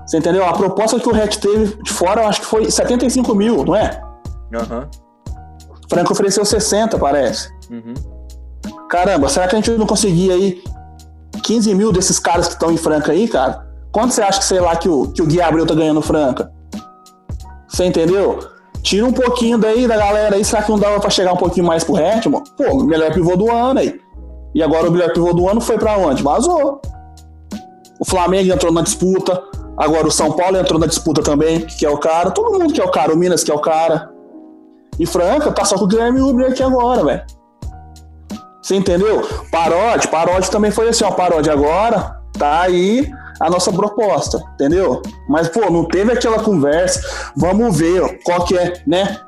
Você 0.07 0.19
entendeu? 0.19 0.45
A 0.45 0.53
proposta 0.53 0.99
que 0.99 1.09
o 1.09 1.15
hatch 1.15 1.37
teve 1.37 1.83
de 1.83 1.93
fora, 1.93 2.23
eu 2.23 2.29
acho 2.29 2.41
que 2.41 2.47
foi 2.47 2.71
75 2.71 3.35
mil, 3.35 3.65
não 3.65 3.77
é? 3.77 4.01
Aham. 4.55 4.81
Uhum. 4.81 5.11
Franco 5.89 6.13
ofereceu 6.13 6.45
60, 6.45 6.99
parece. 6.99 7.49
Uhum. 7.69 7.95
Caramba, 8.89 9.29
será 9.29 9.49
que 9.49 9.57
a 9.57 9.59
gente 9.59 9.71
não 9.73 9.87
conseguia 9.87 10.35
aí 10.35 10.63
15 11.43 11.75
mil 11.75 11.93
desses 11.93 12.19
caras 12.19 12.47
que 12.47 12.55
estão 12.55 12.71
em 12.71 12.77
Franca 12.77 13.13
aí, 13.13 13.27
cara? 13.27 13.67
Quanto 13.91 14.13
você 14.13 14.23
acha 14.23 14.39
que, 14.39 14.45
sei 14.45 14.61
lá, 14.61 14.77
que 14.77 14.89
o, 14.89 15.11
que 15.11 15.21
o 15.21 15.27
Gui 15.27 15.41
Abreu 15.41 15.67
tá 15.67 15.75
ganhando 15.75 16.01
Franca? 16.01 16.53
Você 17.71 17.85
entendeu? 17.85 18.41
Tira 18.83 19.07
um 19.07 19.13
pouquinho 19.13 19.59
daí 19.59 19.87
da 19.87 19.97
galera 19.97 20.37
aí, 20.37 20.45
será 20.45 20.63
que 20.63 20.71
não 20.71 20.79
dava 20.79 20.99
pra 21.01 21.11
chegar 21.11 21.33
um 21.33 21.37
pouquinho 21.37 21.67
mais 21.67 21.85
pro 21.85 21.95
ritmo? 21.95 22.43
Pô, 22.57 22.83
melhor 22.83 23.13
pivô 23.13 23.37
do 23.37 23.51
ano 23.51 23.81
aí. 23.81 24.01
E 24.55 24.63
agora 24.63 24.89
o 24.89 24.91
melhor 24.91 25.13
pivô 25.13 25.33
do 25.33 25.49
ano 25.49 25.61
foi 25.61 25.79
pra 25.79 25.97
onde? 25.97 26.23
Vazou. 26.23 26.81
O 28.01 28.05
Flamengo 28.05 28.53
entrou 28.53 28.73
na 28.73 28.83
disputa, 28.83 29.41
agora 29.77 30.09
o 30.09 30.11
São 30.11 30.33
Paulo 30.33 30.57
entrou 30.57 30.81
na 30.81 30.87
disputa 30.87 31.23
também, 31.23 31.61
que 31.61 31.87
é 31.87 31.91
o 31.91 31.99
cara, 31.99 32.31
todo 32.31 32.59
mundo 32.59 32.73
que 32.73 32.81
é 32.81 32.85
o 32.85 32.91
cara, 32.91 33.13
o 33.13 33.17
Minas 33.17 33.45
que 33.45 33.51
é 33.51 33.55
o 33.55 33.61
cara. 33.61 34.11
E 34.99 35.07
Franca 35.07 35.53
tá 35.53 35.65
só 35.65 35.77
com 35.77 35.85
o 35.85 35.87
Guilherme 35.87 36.21
Uber 36.21 36.51
aqui 36.51 36.63
agora, 36.63 37.05
velho. 37.05 37.23
Você 38.63 38.75
entendeu? 38.75 39.23
Paródia, 39.51 40.09
paródia 40.09 40.51
também 40.51 40.71
foi 40.71 40.89
assim, 40.89 41.05
ó, 41.05 41.11
paródia 41.11 41.53
agora, 41.53 42.21
tá 42.39 42.63
aí 42.63 43.11
a 43.41 43.49
nossa 43.49 43.73
proposta, 43.73 44.39
entendeu? 44.55 45.01
Mas, 45.29 45.49
pô, 45.49 45.71
não 45.71 45.85
teve 45.87 46.13
aquela 46.13 46.43
conversa, 46.43 47.01
vamos 47.35 47.77
ver 47.77 48.23
qual 48.23 48.45
que 48.45 48.57
é, 48.57 48.83
né? 48.87 49.19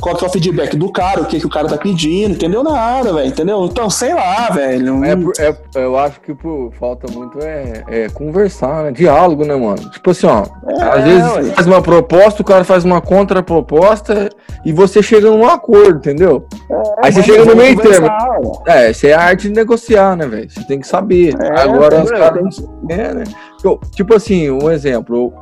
Qual 0.00 0.16
que 0.16 0.24
é 0.24 0.26
o 0.26 0.30
feedback 0.30 0.76
do 0.76 0.90
cara, 0.90 1.20
o 1.20 1.26
que, 1.26 1.38
que 1.38 1.46
o 1.46 1.50
cara 1.50 1.68
tá 1.68 1.76
pedindo, 1.76 2.34
entendeu? 2.34 2.62
Nada, 2.62 3.12
velho, 3.12 3.28
entendeu? 3.28 3.64
Então, 3.64 3.90
sei 3.90 4.14
lá, 4.14 4.50
velho. 4.50 5.04
É, 5.04 5.48
é, 5.48 5.56
eu 5.74 5.98
acho 5.98 6.20
que 6.20 6.34
pô, 6.34 6.72
falta 6.78 7.10
muito 7.12 7.38
é, 7.40 7.84
é, 7.88 8.08
conversar, 8.08 8.84
né? 8.84 8.92
Diálogo, 8.92 9.44
né, 9.44 9.54
mano? 9.54 9.90
Tipo 9.90 10.10
assim, 10.10 10.26
ó, 10.26 10.44
é, 10.68 10.82
às 10.82 11.04
vezes 11.04 11.32
ué. 11.32 11.42
faz 11.54 11.66
uma 11.66 11.82
proposta, 11.82 12.42
o 12.42 12.44
cara 12.44 12.64
faz 12.64 12.84
uma 12.84 13.00
contraproposta 13.00 14.30
e 14.64 14.72
você 14.72 15.02
chega 15.02 15.30
num 15.30 15.46
acordo, 15.46 15.98
entendeu? 15.98 16.46
É, 16.70 17.06
Aí 17.06 17.12
você 17.12 17.22
chega 17.22 17.44
no 17.44 17.56
meio 17.56 17.76
termo. 17.76 18.08
É, 18.66 18.90
isso 18.90 19.06
é 19.06 19.12
a 19.12 19.20
arte 19.20 19.48
de 19.48 19.54
negociar, 19.54 20.16
né, 20.16 20.26
velho? 20.26 20.50
Você 20.50 20.64
tem 20.64 20.80
que 20.80 20.86
saber. 20.86 21.34
É, 21.40 21.60
Agora 21.60 22.02
os 22.02 22.10
caras. 22.10 22.62
É, 22.88 23.14
né? 23.14 23.24
Tipo 23.94 24.14
assim, 24.14 24.50
um 24.50 24.70
exemplo 24.70 25.32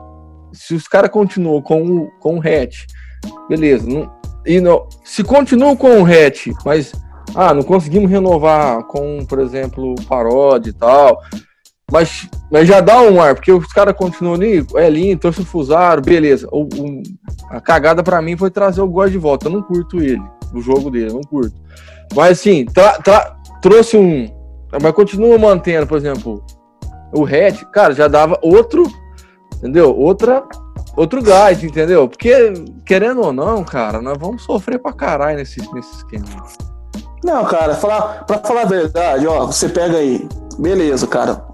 se 0.52 0.74
os 0.74 0.88
caras 0.88 1.10
continuam 1.10 1.62
com 1.62 1.82
o, 1.82 2.10
com 2.18 2.38
o 2.38 2.40
hatch, 2.40 2.86
beleza. 3.48 3.88
Não, 3.88 4.10
e 4.48 4.60
não, 4.62 4.88
se 5.04 5.22
continuam 5.22 5.76
com 5.76 6.00
o 6.00 6.06
hatch, 6.06 6.48
mas 6.64 6.92
ah, 7.34 7.52
não 7.52 7.62
conseguimos 7.62 8.10
renovar 8.10 8.82
com, 8.84 9.24
por 9.26 9.40
exemplo, 9.40 9.94
Parode 10.08 10.70
e 10.70 10.72
tal. 10.72 11.20
Mas, 11.90 12.28
mas 12.50 12.66
já 12.66 12.80
dá 12.80 13.00
um 13.02 13.20
ar, 13.20 13.34
porque 13.34 13.52
os 13.52 13.66
caras 13.72 13.94
continuam 13.94 14.34
ali, 14.34 14.66
é 14.76 14.88
lindo, 14.90 15.20
torce 15.20 15.42
o 15.42 15.44
Fusaro, 15.44 16.00
beleza. 16.00 16.48
O, 16.50 16.62
o, 16.62 17.02
a 17.50 17.60
cagada 17.60 18.02
para 18.02 18.20
mim 18.22 18.36
foi 18.36 18.50
trazer 18.50 18.80
o 18.80 18.88
God 18.88 19.10
de 19.10 19.18
volta. 19.18 19.46
Eu 19.46 19.52
não 19.52 19.62
curto 19.62 20.00
ele, 20.00 20.22
o 20.54 20.60
jogo 20.60 20.90
dele, 20.90 21.12
não 21.12 21.20
curto. 21.20 21.54
Mas 22.14 22.38
assim, 22.38 22.64
tra, 22.64 22.98
tra, 23.00 23.36
trouxe 23.60 23.96
um. 23.96 24.28
Mas 24.82 24.92
continua 24.92 25.38
mantendo, 25.38 25.86
por 25.86 25.96
exemplo, 25.96 26.42
o 27.12 27.22
Red, 27.22 27.52
cara, 27.72 27.94
já 27.94 28.08
dava 28.08 28.38
outro, 28.42 28.82
entendeu? 29.56 29.94
Outra, 29.96 30.44
outro 30.98 31.22
gás, 31.22 31.62
entendeu? 31.62 32.08
Porque, 32.08 32.52
querendo 32.84 33.22
ou 33.22 33.32
não, 33.32 33.62
cara, 33.62 34.02
nós 34.02 34.18
vamos 34.18 34.42
sofrer 34.42 34.78
pra 34.78 34.92
caralho 34.92 35.38
nesse, 35.38 35.60
nesse 35.72 35.96
esquema. 35.96 36.24
Não, 37.22 37.44
cara, 37.44 37.74
falar, 37.74 38.24
pra 38.24 38.38
falar 38.38 38.62
a 38.62 38.66
verdade, 38.66 39.26
ó, 39.26 39.46
você 39.46 39.68
pega 39.68 39.98
aí, 39.98 40.28
beleza, 40.58 41.06
cara. 41.06 41.44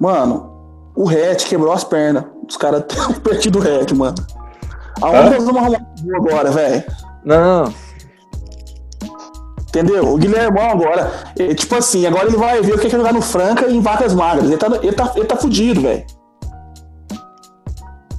Mano, 0.00 0.50
o 0.94 1.04
Red 1.04 1.36
quebrou 1.36 1.72
as 1.72 1.84
pernas. 1.84 2.24
Os 2.48 2.56
caras 2.56 2.84
têm 2.86 3.20
perdido 3.20 3.58
o 3.58 3.62
Red, 3.62 3.94
mano. 3.94 4.16
Aonde 5.00 5.30
nós 5.30 5.44
vamos 5.44 5.62
arrumar 5.62 5.80
um 6.04 6.16
agora, 6.16 6.50
velho? 6.50 6.84
Não. 7.24 7.72
Entendeu? 9.68 10.12
O 10.12 10.18
Guilhermão 10.18 10.70
agora, 10.70 11.10
tipo 11.56 11.74
assim, 11.74 12.06
agora 12.06 12.26
ele 12.26 12.36
vai 12.36 12.60
ver 12.60 12.74
o 12.74 12.78
que 12.78 12.88
é 12.88 12.90
jogar 12.90 13.12
no 13.12 13.22
Franca 13.22 13.66
e 13.66 13.76
em 13.76 13.80
vacas 13.80 14.14
magras. 14.14 14.44
Ele 14.44 14.58
tá, 14.58 14.66
ele 14.66 14.92
tá, 14.92 15.12
ele 15.16 15.24
tá 15.24 15.36
fudido, 15.36 15.80
velho. 15.80 16.04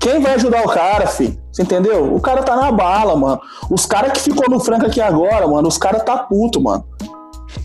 Quem 0.03 0.19
vai 0.19 0.33
ajudar 0.33 0.63
o 0.63 0.69
cara, 0.69 1.07
filho? 1.07 1.41
Você 1.49 1.61
entendeu? 1.61 2.13
O 2.13 2.19
cara 2.19 2.43
tá 2.43 2.57
na 2.57 2.69
bala, 2.73 3.15
mano. 3.15 3.39
Os 3.71 3.85
caras 3.85 4.11
que 4.11 4.19
ficou 4.19 4.49
no 4.49 4.59
Franca 4.59 4.87
aqui 4.87 4.99
agora, 4.99 5.47
mano, 5.47 5.65
os 5.65 5.77
caras 5.77 6.03
tá 6.03 6.17
puto, 6.17 6.61
mano. 6.61 6.85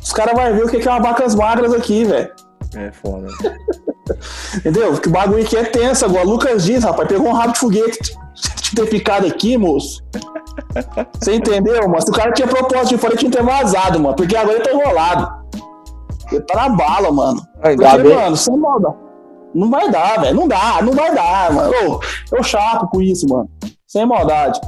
Os 0.00 0.12
caras 0.12 0.34
vão 0.34 0.54
ver 0.54 0.64
o 0.64 0.68
que 0.68 0.88
é 0.88 0.90
uma 0.90 1.00
vacas 1.00 1.34
magras 1.34 1.74
aqui, 1.74 2.04
velho. 2.04 2.30
É 2.76 2.92
foda. 2.92 3.26
Entendeu? 4.54 4.96
Que 4.98 5.08
bagulho 5.08 5.42
aqui 5.42 5.56
é 5.56 5.64
tenso 5.64 6.04
agora. 6.04 6.22
Lucas 6.22 6.64
Dias, 6.64 6.84
rapaz, 6.84 7.08
pegou 7.08 7.26
um 7.26 7.32
rabo 7.32 7.54
de 7.54 7.58
foguete 7.58 7.98
te 8.62 8.76
ter 8.76 8.86
picado 8.88 9.26
aqui, 9.26 9.58
moço. 9.58 10.00
Você 11.18 11.34
entendeu, 11.34 11.88
mano? 11.88 12.00
Se 12.00 12.10
o 12.10 12.14
cara 12.14 12.30
tinha 12.30 12.46
propósito 12.46 12.90
de 12.90 12.98
fora, 12.98 13.14
ele 13.14 13.18
tinha 13.18 13.32
que 13.32 13.36
ter 13.36 13.44
vazado, 13.44 13.98
mano. 13.98 14.14
Porque 14.14 14.36
agora 14.36 14.58
ele 14.58 14.64
tá 14.64 14.72
enrolado. 14.72 15.28
Ele 16.30 16.42
tá 16.42 16.54
na 16.54 16.68
bala, 16.68 17.10
mano. 17.10 17.42
Porque, 17.60 17.98
bem. 17.98 18.14
mano, 18.14 18.36
sem 18.36 18.56
maldade. 18.56 19.07
Não 19.54 19.70
vai 19.70 19.90
dar, 19.90 20.20
velho. 20.20 20.36
Não 20.36 20.48
dá, 20.48 20.80
não 20.82 20.92
vai 20.92 21.14
dar, 21.14 21.52
mano. 21.52 21.72
Ô, 21.86 22.00
eu 22.36 22.42
chato 22.42 22.86
com 22.88 23.00
isso, 23.00 23.26
mano. 23.28 23.48
Sem 23.86 24.06
maldade. 24.06 24.60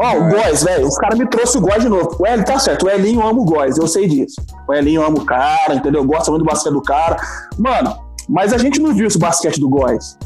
Ó, 0.00 0.16
o 0.16 0.28
Góis, 0.28 0.62
velho, 0.62 0.86
os 0.86 0.96
caras 0.96 1.18
me 1.18 1.26
trouxeram 1.26 1.64
o 1.64 1.68
Góis 1.68 1.82
de 1.82 1.88
novo. 1.88 2.16
O 2.18 2.26
Elinho 2.26 2.44
tá 2.44 2.58
certo, 2.58 2.86
o 2.86 2.90
Elinho 2.90 3.26
ama 3.26 3.40
o 3.40 3.44
Góis, 3.44 3.76
eu 3.78 3.88
sei 3.88 4.06
disso. 4.06 4.40
O 4.68 4.72
Elinho 4.72 5.04
ama 5.04 5.18
o 5.18 5.24
cara, 5.24 5.74
entendeu? 5.74 6.04
Gosta 6.04 6.30
muito 6.30 6.44
do 6.44 6.48
basquete 6.48 6.72
do 6.72 6.82
cara. 6.82 7.16
Mano, 7.58 7.96
mas 8.28 8.52
a 8.52 8.58
gente 8.58 8.80
não 8.80 8.94
viu 8.94 9.08
esse 9.08 9.18
basquete 9.18 9.58
do 9.58 9.68
Góis. 9.68 10.16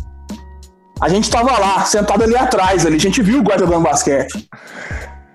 A 1.01 1.09
gente 1.09 1.31
tava 1.31 1.59
lá, 1.59 1.85
sentado 1.85 2.23
ali 2.23 2.37
atrás, 2.37 2.85
ali. 2.85 2.97
A 2.97 3.01
gente 3.01 3.23
viu 3.23 3.41
o 3.41 3.43
Góis 3.43 3.61
jogando 3.61 3.83
basquete. 3.83 4.49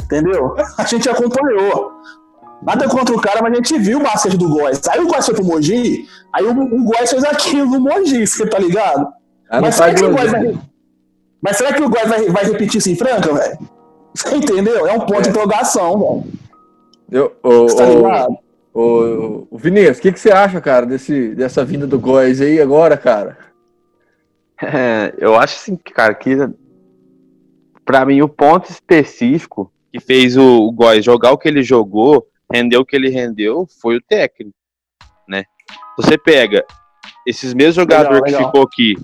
Entendeu? 0.04 0.56
A 0.78 0.84
gente 0.84 1.10
acompanhou. 1.10 1.92
Nada 2.62 2.88
contra 2.88 3.16
o 3.16 3.22
cara, 3.22 3.42
mas 3.42 3.54
a 3.54 3.56
gente 3.56 3.78
viu 3.78 4.00
o 4.00 4.04
basquete 4.04 4.38
do 4.38 4.50
Góis. 4.50 4.82
Aí 4.90 5.00
o 5.00 5.08
Góis 5.08 5.26
foi 5.26 5.36
pro 5.36 5.46
Mogi, 5.46 6.08
aí 6.34 6.44
o, 6.44 6.52
o 6.52 6.84
Góis 6.86 7.10
fez 7.10 7.24
aquilo 7.24 7.66
no 7.68 7.80
Mogi, 7.80 8.26
você 8.26 8.48
tá 8.48 8.58
ligado? 8.58 9.08
Ah, 9.50 9.62
mas, 9.62 9.76
será 9.76 9.94
que 9.94 10.04
o 10.04 10.12
Góis 10.12 10.32
vai... 10.32 10.60
mas 11.42 11.58
será 11.58 11.74
que 11.74 11.84
o 11.84 11.90
Góis 11.90 12.08
vai, 12.08 12.30
vai 12.30 12.44
repetir 12.46 12.78
isso 12.80 12.90
em 12.90 12.96
Franca, 12.96 13.34
velho? 13.34 13.60
Você 14.14 14.36
entendeu? 14.36 14.88
É 14.88 14.94
um 14.94 15.02
ponto 15.02 15.20
é. 15.20 15.22
de 15.22 15.30
interrogação, 15.30 16.00
velho. 16.00 16.24
Eu, 17.10 17.36
o, 17.44 17.66
tá 17.68 17.86
ligado? 17.86 18.38
O, 18.74 19.48
o 19.50 19.58
Vinícius, 19.58 19.98
o 19.98 20.02
que, 20.02 20.12
que 20.12 20.20
você 20.20 20.32
acha, 20.32 20.60
cara, 20.60 20.86
desse, 20.86 21.30
dessa 21.36 21.64
vinda 21.64 21.88
do 21.88 22.00
Góis 22.00 22.42
aí 22.42 22.62
agora, 22.62 22.98
cara? 22.98 23.38
É, 24.60 25.14
eu 25.20 25.36
acho 25.36 25.56
assim, 25.56 25.76
cara, 25.76 26.16
que 26.16 26.36
para 27.86 28.04
mim 28.08 28.24
o 28.24 28.28
ponto 28.28 28.72
específico 28.72 29.72
que 29.94 30.00
fez 30.00 30.36
o, 30.36 30.68
o 30.68 30.72
Góis 30.72 31.06
jogar 31.06 31.32
o 31.32 31.38
que 31.38 31.48
ele 31.48 31.62
jogou, 31.62 32.28
render 32.52 32.78
o 32.78 32.86
que 32.86 32.96
ele 32.96 33.10
rendeu, 33.10 33.68
foi 33.82 33.98
o 33.98 34.02
técnico, 34.02 34.56
né? 35.28 35.44
Você 35.98 36.18
pega 36.18 36.66
esses 37.26 37.54
mesmos 37.54 37.76
jogadores 37.76 38.22
que 38.24 38.44
ficou 38.44 38.64
aqui 38.64 38.96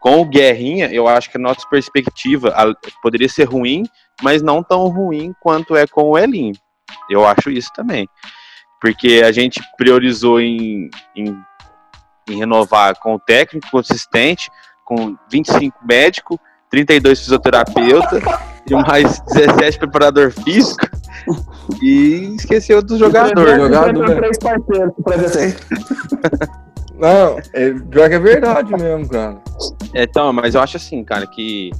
com 0.00 0.20
o 0.20 0.24
Guerrinha, 0.24 0.86
eu 0.92 1.08
acho 1.08 1.30
que 1.30 1.36
a 1.36 1.40
nossa 1.40 1.68
perspectiva 1.68 2.54
poderia 3.02 3.28
ser 3.28 3.44
ruim, 3.44 3.84
mas 4.22 4.42
não 4.42 4.62
tão 4.62 4.86
ruim 4.88 5.34
quanto 5.40 5.76
é 5.76 5.86
com 5.86 6.02
o 6.10 6.18
Elinho. 6.18 6.54
Eu 7.10 7.26
acho 7.26 7.50
isso 7.50 7.70
também. 7.74 8.08
Porque 8.80 9.22
a 9.24 9.32
gente 9.32 9.60
priorizou 9.76 10.40
em, 10.40 10.88
em, 11.16 11.36
em 12.30 12.38
renovar 12.38 12.96
com 12.98 13.14
o 13.14 13.18
técnico 13.18 13.68
consistente, 13.70 14.50
com 14.84 15.16
25 15.30 15.76
médicos, 15.84 16.38
32 16.70 17.18
fisioterapeutas 17.18 18.22
e 18.70 18.74
mais 18.74 19.20
17 19.20 19.78
preparador 19.78 20.30
físico. 20.30 20.86
E 21.82 22.34
esqueceu 22.36 22.82
dos 22.82 22.98
jogadores. 22.98 23.56
Jogador, 23.56 24.16
três 24.16 24.38
parceiros 24.38 24.94
Não, 26.98 27.38
é, 27.52 27.70
pior 27.90 28.08
que 28.08 28.14
é 28.14 28.18
verdade 28.18 28.72
mesmo, 28.72 29.08
cara. 29.08 29.40
Então, 29.94 30.32
mas 30.32 30.54
eu 30.54 30.60
acho 30.60 30.76
assim, 30.76 31.04
cara, 31.04 31.26
que 31.26 31.70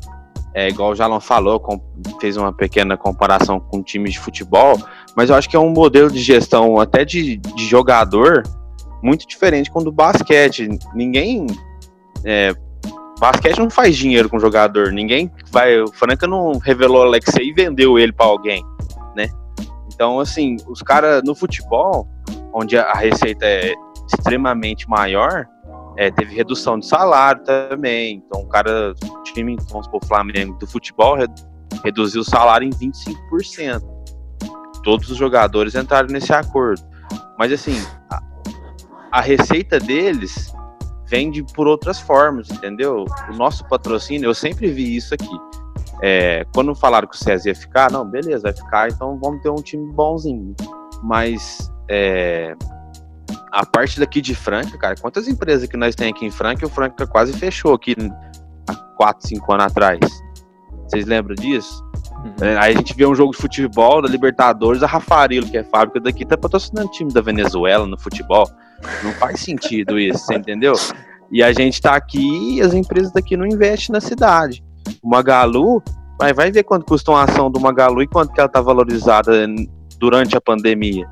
é 0.54 0.68
igual 0.68 0.92
o 0.92 0.94
Jalon 0.94 1.20
falou, 1.20 1.58
com, 1.58 1.80
fez 2.20 2.36
uma 2.36 2.52
pequena 2.52 2.96
comparação 2.96 3.58
com 3.58 3.82
times 3.82 4.12
de 4.12 4.20
futebol, 4.20 4.78
mas 5.16 5.28
eu 5.28 5.36
acho 5.36 5.48
que 5.48 5.56
é 5.56 5.58
um 5.58 5.70
modelo 5.70 6.10
de 6.10 6.20
gestão 6.20 6.78
até 6.78 7.04
de, 7.04 7.36
de 7.36 7.66
jogador 7.66 8.44
muito 9.02 9.26
diferente 9.26 9.70
com 9.70 9.80
o 9.80 9.84
do 9.84 9.92
basquete. 9.92 10.68
Ninguém. 10.94 11.46
É, 12.24 12.54
basquete 13.18 13.58
não 13.58 13.70
faz 13.70 13.96
dinheiro 13.96 14.28
com 14.28 14.38
jogador. 14.38 14.92
Ninguém 14.92 15.30
vai. 15.50 15.80
O 15.80 15.92
Franca 15.92 16.26
não 16.26 16.58
revelou 16.58 17.02
o 17.02 17.06
Alexei 17.06 17.48
e 17.48 17.52
vendeu 17.52 17.98
ele 17.98 18.12
para 18.12 18.26
alguém, 18.26 18.62
né? 19.16 19.28
Então, 19.98 20.20
assim, 20.20 20.56
os 20.68 20.80
caras 20.80 21.24
no 21.24 21.34
futebol, 21.34 22.08
onde 22.54 22.78
a 22.78 22.92
receita 22.92 23.44
é 23.44 23.74
extremamente 24.06 24.88
maior, 24.88 25.44
é, 25.96 26.08
teve 26.08 26.36
redução 26.36 26.78
de 26.78 26.86
salário 26.86 27.42
também. 27.42 28.22
Então, 28.24 28.42
o 28.42 28.46
cara, 28.46 28.94
o 29.02 29.22
time, 29.24 29.56
vamos 29.68 29.86
supor, 29.86 30.04
Flamengo 30.04 30.56
do 30.56 30.68
futebol 30.68 31.16
reduziu 31.82 32.20
o 32.20 32.24
salário 32.24 32.64
em 32.64 32.70
25%. 32.70 33.82
Todos 34.84 35.10
os 35.10 35.16
jogadores 35.16 35.74
entraram 35.74 36.06
nesse 36.06 36.32
acordo. 36.32 36.80
Mas, 37.36 37.50
assim, 37.50 37.84
a, 38.08 38.22
a 39.10 39.20
receita 39.20 39.80
deles 39.80 40.54
vende 41.08 41.42
por 41.42 41.66
outras 41.66 41.98
formas, 41.98 42.48
entendeu? 42.50 43.04
O 43.28 43.36
nosso 43.36 43.66
patrocínio, 43.66 44.28
eu 44.28 44.34
sempre 44.34 44.70
vi 44.70 44.94
isso 44.94 45.12
aqui. 45.12 45.57
É, 46.02 46.46
quando 46.54 46.74
falaram 46.74 47.08
que 47.08 47.16
o 47.16 47.18
César 47.18 47.48
ia 47.48 47.54
ficar, 47.54 47.90
não, 47.90 48.04
beleza, 48.04 48.42
vai 48.44 48.52
ficar, 48.52 48.88
então 48.88 49.18
vamos 49.18 49.42
ter 49.42 49.50
um 49.50 49.56
time 49.56 49.92
bonzinho. 49.92 50.54
Mas 51.02 51.70
é, 51.90 52.54
a 53.52 53.66
parte 53.66 53.98
daqui 53.98 54.20
de 54.20 54.34
Franca, 54.34 54.76
cara, 54.78 54.94
quantas 55.00 55.28
empresas 55.28 55.68
que 55.68 55.76
nós 55.76 55.94
tem 55.94 56.10
aqui 56.10 56.24
em 56.24 56.30
Franca, 56.30 56.66
o 56.66 56.68
Franca 56.68 57.06
quase 57.06 57.32
fechou 57.32 57.74
aqui 57.74 57.96
há 58.68 58.74
4, 58.74 59.28
5 59.28 59.52
anos 59.52 59.66
atrás. 59.66 59.98
Vocês 60.84 61.06
lembram 61.06 61.34
disso? 61.34 61.84
Uhum. 62.24 62.46
É, 62.46 62.56
aí 62.58 62.74
a 62.74 62.76
gente 62.76 62.94
vê 62.94 63.06
um 63.06 63.14
jogo 63.14 63.32
de 63.32 63.38
futebol 63.38 64.02
da 64.02 64.08
Libertadores, 64.08 64.82
a 64.82 64.86
Rafarilo, 64.86 65.48
que 65.48 65.58
é 65.58 65.64
fábrica 65.64 66.00
daqui, 66.00 66.24
tá 66.24 66.36
patrocinando 66.36 66.90
time 66.90 67.12
da 67.12 67.20
Venezuela 67.20 67.86
no 67.86 67.98
futebol. 67.98 68.48
Não 69.02 69.12
faz 69.12 69.40
sentido 69.40 69.98
isso, 69.98 70.18
você 70.20 70.34
entendeu? 70.34 70.74
E 71.30 71.42
a 71.42 71.52
gente 71.52 71.80
tá 71.80 71.94
aqui 71.94 72.56
e 72.56 72.62
as 72.62 72.72
empresas 72.72 73.12
daqui 73.12 73.36
não 73.36 73.46
investem 73.46 73.92
na 73.92 74.00
cidade. 74.00 74.64
Magalu, 75.08 75.82
vai, 76.18 76.32
vai 76.32 76.50
ver 76.50 76.62
quanto 76.62 76.84
custa 76.84 77.10
uma 77.10 77.24
ação 77.24 77.50
do 77.50 77.60
Magalu 77.60 78.02
e 78.02 78.06
quanto 78.06 78.32
que 78.32 78.40
ela 78.40 78.48
tá 78.48 78.60
valorizada 78.60 79.32
durante 79.98 80.36
a 80.36 80.40
pandemia 80.40 81.06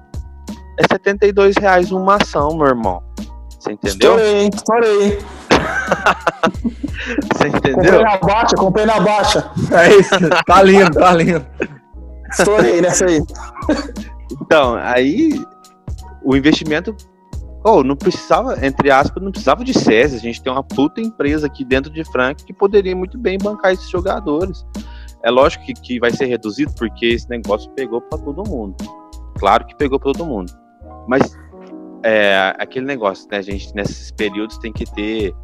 é 0.78 0.82
72 0.90 1.56
reais 1.56 1.90
uma 1.90 2.16
ação, 2.16 2.56
meu 2.56 2.66
irmão. 2.66 3.02
Você 3.58 3.72
entendeu? 3.72 4.16
Estourei, 4.16 4.50
estourei. 4.54 5.18
Você 7.32 7.48
entendeu? 7.48 7.74
Comprei 7.74 8.02
na 8.02 8.16
baixa, 8.18 8.56
comprei 8.56 8.86
na 8.86 9.00
baixa. 9.00 9.50
É 9.72 9.94
isso, 9.96 10.10
tá 10.46 10.62
lindo, 10.62 10.90
tá 10.92 11.12
lindo. 11.14 11.46
Estourei 12.30 12.80
nessa 12.80 13.06
aí. 13.06 13.22
Então, 14.42 14.74
aí 14.76 15.40
o 16.22 16.36
investimento 16.36 16.94
oh, 17.66 17.82
não 17.82 17.96
precisava, 17.96 18.64
entre 18.64 18.90
aspas, 18.90 19.22
não 19.22 19.32
precisava 19.32 19.64
de 19.64 19.74
SESI. 19.74 20.16
A 20.16 20.20
gente 20.20 20.40
tem 20.40 20.52
uma 20.52 20.62
puta 20.62 21.00
empresa 21.00 21.46
aqui 21.46 21.64
dentro 21.64 21.92
de 21.92 22.04
Franca 22.04 22.44
que 22.44 22.52
poderia 22.52 22.94
muito 22.94 23.18
bem 23.18 23.36
bancar 23.36 23.72
esses 23.72 23.90
jogadores. 23.90 24.64
É 25.24 25.30
lógico 25.30 25.64
que, 25.64 25.74
que 25.74 25.98
vai 25.98 26.12
ser 26.12 26.26
reduzido 26.26 26.72
porque 26.74 27.06
esse 27.06 27.28
negócio 27.28 27.68
pegou 27.72 28.00
para 28.00 28.18
todo 28.18 28.48
mundo. 28.48 28.76
Claro 29.38 29.66
que 29.66 29.74
pegou 29.76 29.98
para 29.98 30.12
todo 30.12 30.24
mundo. 30.24 30.52
Mas 31.08 31.36
é 32.04 32.54
aquele 32.58 32.86
negócio, 32.86 33.26
né? 33.30 33.38
A 33.38 33.42
gente 33.42 33.74
nesses 33.74 34.12
períodos 34.12 34.58
tem 34.58 34.72
que 34.72 34.84
ter 34.84 35.34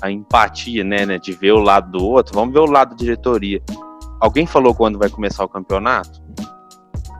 a 0.00 0.10
empatia, 0.10 0.84
né, 0.84 1.06
né, 1.06 1.18
de 1.18 1.32
ver 1.32 1.52
o 1.52 1.58
lado 1.58 1.90
do 1.90 2.04
outro, 2.04 2.34
vamos 2.34 2.52
ver 2.52 2.60
o 2.60 2.66
lado 2.66 2.90
da 2.90 2.96
diretoria. 2.96 3.62
Alguém 4.20 4.46
falou 4.46 4.74
quando 4.74 4.98
vai 4.98 5.08
começar 5.08 5.44
o 5.44 5.48
campeonato? 5.48 6.22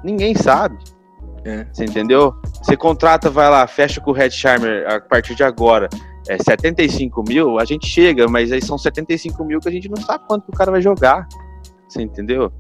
Ninguém 0.05 0.35
sabe. 0.35 0.77
É. 1.45 1.67
Você 1.73 1.85
entendeu? 1.85 2.35
Você 2.67 2.77
contrata, 2.77 3.31
vai 3.31 3.49
lá, 3.49 3.65
fecha 3.69 4.01
com 4.01 4.11
o 4.11 4.13
Red 4.13 4.33
Charmer 4.33 4.85
a 4.93 5.01
partir 5.01 5.37
de 5.37 5.45
agora. 5.45 5.89
É, 6.29 6.37
75 6.37 7.23
mil, 7.23 7.61
a 7.61 7.65
gente 7.65 7.87
chega, 7.87 8.27
mas 8.27 8.51
aí 8.51 8.61
são 8.61 8.77
75 8.77 9.45
mil 9.45 9.61
que 9.61 9.69
a 9.69 9.71
gente 9.71 9.89
não 9.89 9.99
sabe 9.99 10.25
quanto 10.27 10.47
que 10.47 10.51
o 10.51 10.53
cara 10.53 10.73
vai 10.73 10.83
jogar. 10.83 11.29
Você 11.89 12.03
entendeu? 12.03 12.53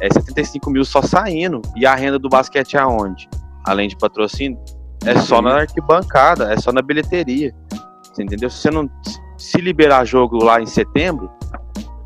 É 0.00 0.12
75 0.12 0.68
mil 0.68 0.84
só 0.84 1.00
saindo. 1.00 1.62
E 1.76 1.86
a 1.86 1.94
renda 1.94 2.18
do 2.18 2.28
basquete 2.28 2.76
é 2.76 2.80
aonde? 2.80 3.30
Além 3.64 3.86
de 3.88 3.96
patrocínio, 3.96 4.58
é 5.06 5.16
só 5.20 5.40
na 5.40 5.60
arquibancada, 5.60 6.52
é 6.52 6.58
só 6.58 6.72
na 6.72 6.82
bilheteria. 6.82 7.54
Você 8.02 8.24
entendeu? 8.24 8.50
Se 8.50 8.62
você 8.62 8.70
não 8.72 8.90
se 9.38 9.58
liberar 9.58 10.04
jogo 10.04 10.42
lá 10.42 10.60
em 10.60 10.66
setembro, 10.66 11.30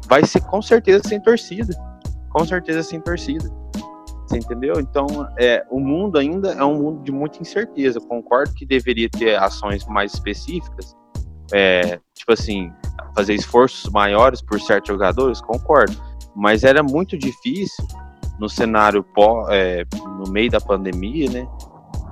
vai 0.07 0.27
ser 0.27 0.43
com 0.43 0.61
certeza 0.61 1.09
sem 1.09 1.19
torcida. 1.23 1.75
Com 2.29 2.45
certeza 2.45 2.83
sem 2.83 3.01
torcida. 3.01 3.51
Você 4.27 4.39
entendeu? 4.39 4.81
Então, 4.81 5.07
é, 5.39 5.65
o 5.71 5.79
mundo 5.79 6.19
ainda 6.19 6.51
é 6.53 6.65
um 6.65 6.83
mundo 6.83 7.05
de 7.05 7.13
muita 7.13 7.41
incerteza. 7.41 8.01
concordo 8.01 8.53
que 8.55 8.67
deveria 8.67 9.09
ter 9.09 9.37
ações 9.37 9.87
mais 9.87 10.15
específicas, 10.15 10.97
é, 11.53 12.01
tipo 12.13 12.33
assim, 12.33 12.73
fazer 13.15 13.35
esforços 13.35 13.89
maiores 13.91 14.43
por 14.43 14.61
certos 14.61 14.89
jogadores, 14.89 15.41
concordo. 15.41 15.97
Mas 16.35 16.65
era 16.65 16.83
muito 16.83 17.17
difícil 17.17 17.87
no 18.39 18.49
cenário 18.49 19.03
pó, 19.03 19.47
é, 19.49 19.85
no 20.19 20.31
meio 20.31 20.51
da 20.51 20.61
pandemia, 20.61 21.31
né? 21.31 21.49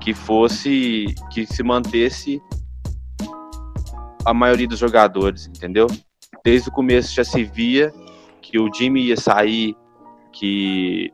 Que 0.01 0.15
fosse, 0.15 1.07
que 1.31 1.45
se 1.45 1.63
mantesse 1.63 2.41
a 4.25 4.33
maioria 4.33 4.69
dos 4.69 4.79
jogadores, 4.79 5.47
entendeu? 5.47 5.89
Desde 6.45 6.69
o 6.69 6.73
começo 6.73 7.13
já 7.13 7.25
se 7.25 7.43
via 7.43 7.93
que 8.41 8.59
o 8.59 8.73
Jimmy 8.73 9.07
ia 9.07 9.17
sair, 9.17 9.75
que 10.33 11.13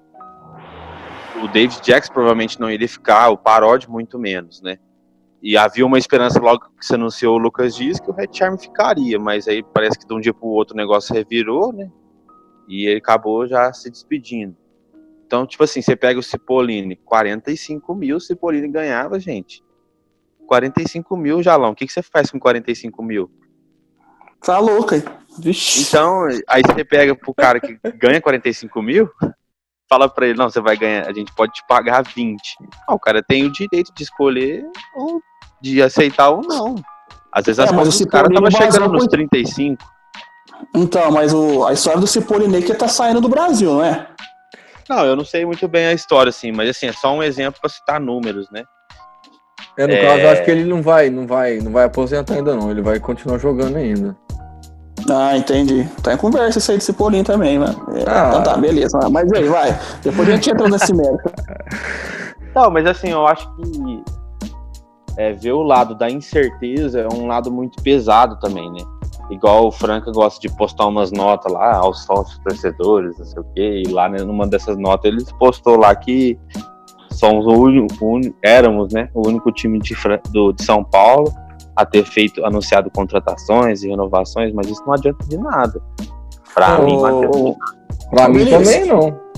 o 1.43 1.49
David 1.49 1.81
Jackson 1.83 2.13
provavelmente 2.13 2.61
não 2.61 2.71
iria 2.71 2.89
ficar, 2.89 3.31
o 3.31 3.39
Parod 3.39 3.89
muito 3.89 4.19
menos, 4.19 4.61
né? 4.61 4.79
E 5.43 5.57
havia 5.57 5.87
uma 5.87 5.99
esperança 5.99 6.39
logo 6.39 6.71
que 6.79 6.85
se 6.85 6.95
anunciou 6.95 7.37
o 7.37 7.39
Lucas 7.39 7.75
Dias 7.75 7.99
que 7.99 8.11
o 8.11 8.13
Red 8.13 8.29
Charm 8.33 8.57
ficaria, 8.57 9.19
mas 9.19 9.49
aí 9.49 9.63
parece 9.63 9.99
que 9.99 10.07
de 10.07 10.13
um 10.13 10.21
dia 10.21 10.35
para 10.35 10.47
o 10.47 10.51
outro 10.51 10.75
o 10.75 10.77
negócio 10.77 11.15
revirou, 11.15 11.73
né? 11.73 11.91
E 12.69 12.87
ele 12.87 12.99
acabou 12.99 13.47
já 13.47 13.73
se 13.73 13.91
despedindo. 13.91 14.55
Então, 15.27 15.47
tipo 15.47 15.65
assim, 15.65 15.81
você 15.81 15.97
pega 15.97 16.21
o 16.21 16.23
Cipollini, 16.23 16.97
45 16.97 17.95
mil 17.95 18.17
o 18.17 18.21
Cipollini 18.21 18.69
ganhava, 18.69 19.19
gente. 19.19 19.65
45 20.47 21.17
mil, 21.17 21.43
Jalão. 21.43 21.71
O 21.71 21.75
que, 21.75 21.87
que 21.87 21.93
você 21.93 22.03
faz 22.03 22.31
com 22.31 22.39
45 22.39 23.03
mil? 23.03 23.31
Tá 24.43 24.59
louco, 24.59 24.95
aí. 24.95 25.03
Então, 25.79 26.27
aí 26.49 26.63
você 26.63 26.85
pega 26.85 27.15
pro 27.15 27.33
cara 27.33 27.61
que 27.61 27.79
ganha 27.97 28.21
45 28.21 28.83
mil, 28.83 29.09
fala 29.91 30.09
para 30.09 30.29
ele, 30.29 30.39
não, 30.39 30.49
você 30.49 30.61
vai 30.61 30.77
ganhar, 30.77 31.09
a 31.09 31.13
gente 31.13 31.33
pode 31.33 31.53
te 31.53 31.65
pagar 31.67 32.03
20. 32.03 32.41
Ah, 32.87 32.95
o 32.95 32.99
cara 32.99 33.21
tem 33.23 33.45
o 33.45 33.53
direito 33.53 33.93
de 33.93 34.05
escolher 34.05 34.65
ou 34.95 35.21
de 35.61 35.83
aceitar 35.83 36.31
ou 36.31 36.43
não. 36.43 36.77
Às 37.33 37.45
vezes 37.45 37.59
é, 37.59 37.65
as 37.65 37.73
coisas 37.73 37.99
do 37.99 38.07
cara 38.07 38.29
tava 38.33 38.51
chegando 38.51 38.93
nos 38.93 39.07
35. 39.09 39.85
Então, 40.75 41.11
mas 41.11 41.35
o, 41.35 41.67
a 41.67 41.73
história 41.73 41.99
do 41.99 42.07
Cipollini 42.07 42.63
que 42.63 42.75
tá 42.75 42.87
saindo 42.87 43.21
do 43.21 43.29
Brasil, 43.29 43.75
não 43.75 43.85
é? 43.85 44.07
Não, 44.89 45.05
eu 45.05 45.17
não 45.17 45.25
sei 45.25 45.45
muito 45.45 45.67
bem 45.67 45.87
a 45.87 45.93
história, 45.93 46.31
assim, 46.31 46.53
mas 46.53 46.71
assim, 46.71 46.87
é 46.87 46.93
só 46.93 47.13
um 47.13 47.23
exemplo 47.23 47.61
para 47.61 47.71
citar 47.71 48.01
números, 48.01 48.49
né? 48.51 48.65
É, 49.77 49.87
no 49.87 49.93
é... 49.93 50.03
caso, 50.03 50.27
acho 50.29 50.45
que 50.45 50.51
ele 50.51 50.65
não 50.65 50.83
vai, 50.83 51.11
não 51.11 51.27
vai, 51.27 51.59
não 51.59 51.73
vai 51.73 51.85
aposentar 51.85 52.35
ainda 52.35 52.55
não, 52.55 52.71
ele 52.71 52.83
vai 52.83 53.01
continuar 53.01 53.39
jogando 53.39 53.77
ainda. 53.77 54.17
Ah, 55.09 55.37
entendi. 55.37 55.89
Tá 56.03 56.15
em 56.15 56.17
conversa 56.17 56.59
isso 56.59 56.71
aí 56.71 56.79
de 56.79 56.85
Cipollini 56.85 57.25
também, 57.25 57.59
mano. 57.59 57.77
É, 57.95 58.05
ah. 58.07 58.27
Então 58.29 58.43
tá, 58.43 58.57
beleza. 58.57 58.99
Mas 59.11 59.33
aí, 59.33 59.49
vai. 59.49 59.79
Depois 60.03 60.29
a 60.29 60.33
gente 60.33 60.51
entra 60.51 60.69
nesse 60.69 60.93
mérito. 60.93 61.31
Não, 62.55 62.71
mas 62.71 62.85
assim, 62.87 63.11
eu 63.11 63.27
acho 63.27 63.49
que 63.57 64.03
é, 65.17 65.33
ver 65.33 65.53
o 65.53 65.63
lado 65.63 65.95
da 65.95 66.11
incerteza 66.11 67.01
é 67.01 67.09
um 67.13 67.27
lado 67.27 67.51
muito 67.51 67.81
pesado 67.83 68.39
também, 68.41 68.71
né? 68.73 68.81
Igual 69.31 69.69
o 69.69 69.71
Franca 69.71 70.11
gosta 70.11 70.41
de 70.41 70.49
postar 70.57 70.87
umas 70.87 71.13
notas 71.13 71.53
lá 71.53 71.77
aos 71.77 72.05
sócios 72.05 72.39
torcedores, 72.41 73.17
não 73.17 73.25
sei 73.25 73.41
o 73.41 73.45
quê, 73.55 73.83
e 73.87 73.89
lá 73.89 74.09
né, 74.09 74.19
numa 74.23 74.47
dessas 74.47 74.77
notas 74.77 75.13
ele 75.13 75.25
postou 75.39 75.77
lá 75.77 75.95
que 75.95 76.37
somos 77.13 77.47
o 77.47 77.53
único, 77.53 78.35
éramos, 78.43 78.93
né, 78.93 79.09
o 79.15 79.29
único 79.29 79.53
time 79.53 79.79
de, 79.79 79.95
do, 80.31 80.53
de 80.53 80.65
São 80.65 80.83
Paulo 80.83 81.33
a 81.81 81.87
ter 81.87 82.05
feito, 82.05 82.45
anunciado 82.45 82.91
contratações 82.91 83.83
e 83.83 83.89
renovações, 83.89 84.53
mas 84.53 84.67
isso 84.67 84.83
não 84.87 84.95
adianta 84.95 85.25
de 85.27 85.37
nada. 85.39 85.81
Pra 86.55 86.79
oh, 86.81 86.85
mim, 86.85 87.57
Pra 88.11 88.29
mim 88.29 88.47
também 88.47 88.85
não. 88.87 89.31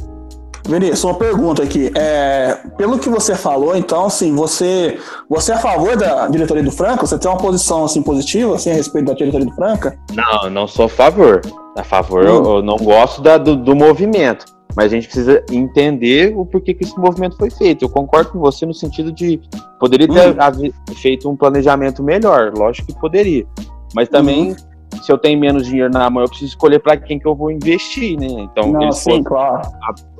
Vinícius, 0.66 1.04
uma 1.04 1.14
pergunta 1.14 1.62
aqui. 1.62 1.90
É, 1.96 2.56
pelo 2.76 2.98
que 2.98 3.08
você 3.08 3.34
falou, 3.34 3.76
então, 3.76 4.06
assim, 4.06 4.34
você, 4.34 4.98
você 5.28 5.52
é 5.52 5.54
a 5.56 5.58
favor 5.58 5.96
da 5.96 6.28
diretoria 6.28 6.62
do 6.62 6.70
Franca? 6.70 7.04
Você 7.04 7.18
tem 7.18 7.30
uma 7.30 7.36
posição 7.36 7.84
assim, 7.84 8.02
positiva 8.02 8.54
assim, 8.54 8.70
a 8.70 8.74
respeito 8.74 9.06
da 9.06 9.14
diretoria 9.14 9.46
do 9.46 9.54
Franca? 9.54 9.98
Não, 10.14 10.50
não 10.50 10.66
sou 10.68 10.86
a 10.86 10.88
favor. 10.88 11.40
A 11.76 11.82
favor, 11.82 12.24
hum. 12.24 12.28
eu, 12.28 12.44
eu, 12.56 12.62
não 12.62 12.76
gosto 12.76 13.20
da, 13.20 13.38
do, 13.38 13.56
do 13.56 13.74
movimento. 13.74 14.44
Mas 14.76 14.86
a 14.86 14.88
gente 14.88 15.06
precisa 15.06 15.44
entender 15.50 16.34
o 16.36 16.46
porquê 16.46 16.72
que 16.72 16.84
esse 16.84 16.98
movimento 16.98 17.36
foi 17.36 17.50
feito. 17.50 17.84
Eu 17.84 17.88
concordo 17.88 18.30
com 18.30 18.38
você 18.38 18.64
no 18.64 18.74
sentido 18.74 19.12
de 19.12 19.40
poderia 19.78 20.08
ter 20.08 20.30
uhum. 20.30 20.72
feito 20.94 21.28
um 21.28 21.36
planejamento 21.36 22.02
melhor, 22.02 22.52
lógico 22.56 22.88
que 22.92 22.98
poderia. 22.98 23.46
Mas 23.94 24.08
também, 24.08 24.50
uhum. 24.50 25.02
se 25.02 25.12
eu 25.12 25.18
tenho 25.18 25.38
menos 25.38 25.66
dinheiro 25.66 25.92
na 25.92 26.08
mão, 26.08 26.22
eu 26.22 26.28
preciso 26.28 26.50
escolher 26.50 26.78
para 26.78 26.96
quem 26.96 27.18
que 27.18 27.26
eu 27.26 27.34
vou 27.34 27.50
investir, 27.50 28.18
né? 28.18 28.26
Então, 28.26 28.72
Não, 28.72 28.92
sim, 28.92 29.22
claro. 29.22 29.68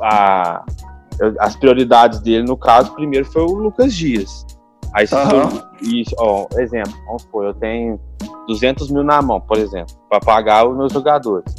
A, 0.02 0.06
a, 0.06 0.64
as 1.40 1.56
prioridades 1.56 2.20
dele, 2.20 2.42
no 2.42 2.56
caso, 2.56 2.92
primeiro 2.94 3.24
foi 3.24 3.42
o 3.42 3.54
Lucas 3.54 3.94
Dias. 3.94 4.44
Aí, 4.94 5.06
se 5.06 5.14
uhum. 5.14 5.30
eu, 5.80 6.04
ó, 6.18 6.46
exemplo, 6.58 6.92
vamos 7.06 7.22
supor, 7.22 7.46
eu 7.46 7.54
tenho 7.54 7.98
200 8.46 8.90
mil 8.90 9.02
na 9.02 9.22
mão, 9.22 9.40
por 9.40 9.56
exemplo, 9.56 9.94
para 10.10 10.20
pagar 10.20 10.68
os 10.68 10.76
meus 10.76 10.92
jogadores 10.92 11.54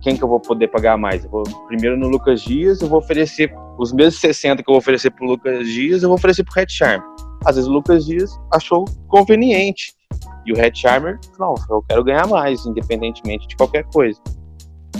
quem 0.00 0.16
que 0.16 0.22
eu 0.22 0.28
vou 0.28 0.40
poder 0.40 0.68
pagar 0.68 0.96
mais? 0.96 1.24
Eu 1.24 1.30
vou 1.30 1.42
primeiro 1.66 1.96
no 1.96 2.08
Lucas 2.08 2.42
Dias, 2.42 2.80
eu 2.80 2.88
vou 2.88 2.98
oferecer 2.98 3.52
os 3.78 3.92
mesmos 3.92 4.20
60 4.20 4.62
que 4.62 4.70
eu 4.70 4.72
vou 4.72 4.78
oferecer 4.78 5.10
pro 5.10 5.26
Lucas 5.26 5.66
Dias, 5.66 6.02
eu 6.02 6.08
vou 6.08 6.16
oferecer 6.16 6.44
pro 6.44 6.54
Red 6.54 6.68
Charmer. 6.68 7.06
Às 7.44 7.56
vezes 7.56 7.68
o 7.68 7.72
Lucas 7.72 8.04
Dias 8.04 8.30
achou 8.52 8.84
conveniente. 9.08 9.92
E 10.46 10.52
o 10.52 10.56
Red 10.56 10.74
Charmer, 10.74 11.18
não, 11.38 11.54
eu 11.70 11.82
quero 11.88 12.02
ganhar 12.02 12.26
mais, 12.26 12.64
independentemente 12.64 13.46
de 13.46 13.56
qualquer 13.56 13.84
coisa. 13.84 14.20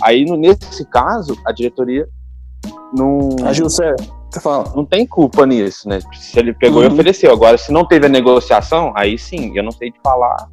Aí, 0.02 0.24
no, 0.24 0.37
nesse 0.37 0.84
caso, 0.84 1.37
a 1.46 1.52
diretoria 1.52 2.06
não. 2.92 3.30
Agiu 3.44 3.68
certo. 3.68 4.16
Você 4.30 4.40
fala. 4.40 4.72
Não 4.74 4.84
tem 4.84 5.06
culpa 5.06 5.46
nisso, 5.46 5.88
né? 5.88 6.00
Se 6.12 6.38
ele 6.38 6.52
pegou 6.52 6.82
uhum. 6.82 6.88
e 6.88 6.92
ofereceu. 6.92 7.32
Agora, 7.32 7.56
se 7.56 7.72
não 7.72 7.87
teve 7.87 8.06
a 8.06 8.08
negociação, 8.08 8.92
aí 8.94 9.18
sim, 9.18 9.56
eu 9.56 9.62
não 9.62 9.72
sei 9.72 9.90
te 9.90 9.98
falar 10.02 10.48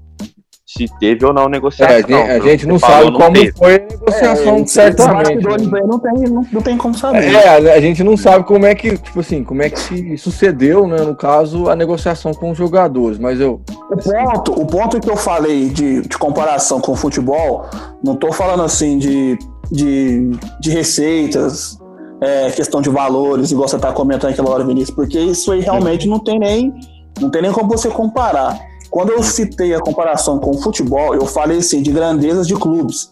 se 0.78 0.88
teve 1.00 1.26
ou 1.26 1.34
não 1.34 1.48
negociação. 1.48 1.96
É, 1.96 2.00
a 2.00 2.34
gente, 2.34 2.48
a 2.48 2.52
gente 2.52 2.68
não 2.68 2.78
sabe 2.78 3.12
como 3.14 3.34
teve. 3.34 3.54
foi 3.54 3.76
a 3.76 3.80
negociação, 3.80 4.56
é, 4.58 4.66
certamente. 4.66 5.46
Né? 5.46 5.82
Não, 5.86 6.00
tem, 6.00 6.14
não, 6.30 6.48
não, 6.52 6.62
tem 6.62 6.78
como 6.78 6.94
saber. 6.98 7.34
É, 7.34 7.74
a 7.74 7.80
gente 7.80 8.04
não 8.04 8.18
sabe 8.18 8.44
como 8.44 8.66
é 8.66 8.76
que, 8.76 8.98
tipo 8.98 9.22
assim, 9.22 9.44
como 9.44 9.64
é 9.64 9.70
que 9.70 9.80
se 9.80 10.18
sucedeu, 10.18 10.86
né, 10.86 10.98
no 10.98 11.16
caso, 11.16 11.70
a 11.70 11.76
negociação 11.76 12.34
com 12.34 12.52
os 12.52 12.58
jogadores, 12.58 13.18
mas 13.18 13.40
eu... 13.40 13.62
O 13.90 13.98
ponto, 13.98 14.62
o 14.62 14.66
ponto 14.66 15.00
que 15.00 15.10
eu 15.10 15.16
falei 15.16 15.70
de, 15.70 16.02
de 16.02 16.18
comparação 16.18 16.82
com 16.82 16.92
o 16.92 16.96
futebol, 16.96 17.66
não 18.04 18.16
tô 18.18 18.34
falando 18.34 18.64
assim 18.64 18.98
de, 18.98 19.38
de, 19.72 20.32
de 20.60 20.72
receitas, 20.72 21.80
é, 22.20 22.52
questão 22.52 22.82
de 22.82 22.90
valores, 22.90 23.52
igual 23.52 23.68
você 23.68 23.80
tá 23.80 23.94
comentando 23.94 24.32
aquela 24.32 24.50
hora, 24.50 24.66
Vinícius, 24.66 24.94
porque 24.94 25.20
isso 25.20 25.54
aí 25.54 25.62
realmente 25.62 26.06
não 26.08 26.20
tem 26.20 26.38
nem, 26.38 26.74
não 27.22 27.30
tem 27.30 27.42
nem 27.42 27.52
como 27.54 27.70
você 27.70 27.90
comparar. 27.90 28.60
Quando 28.90 29.12
eu 29.12 29.22
citei 29.24 29.74
a 29.74 29.80
comparação 29.80 30.40
com 30.40 30.52
o 30.52 30.62
futebol, 30.62 31.14
eu 31.14 31.26
falei 31.26 31.58
assim, 31.58 31.82
de 31.82 31.92
grandezas 31.92 32.48
de 32.48 32.56
clubes. 32.56 33.10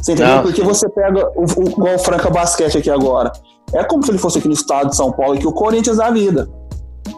Você 0.00 0.12
entendeu? 0.12 0.36
Não. 0.36 0.42
Porque 0.42 0.62
você 0.62 0.88
pega 0.88 1.28
o, 1.34 1.44
o, 1.44 1.94
o 1.94 1.98
Franca 1.98 2.30
Basquete 2.30 2.78
aqui 2.78 2.90
agora. 2.90 3.32
É 3.72 3.82
como 3.84 4.04
se 4.04 4.10
ele 4.10 4.18
fosse 4.18 4.38
aqui 4.38 4.46
no 4.46 4.54
estado 4.54 4.90
de 4.90 4.96
São 4.96 5.10
Paulo, 5.10 5.34
e 5.34 5.38
que 5.38 5.46
o 5.46 5.52
Corinthians 5.52 5.96
da 5.96 6.10
vida. 6.10 6.48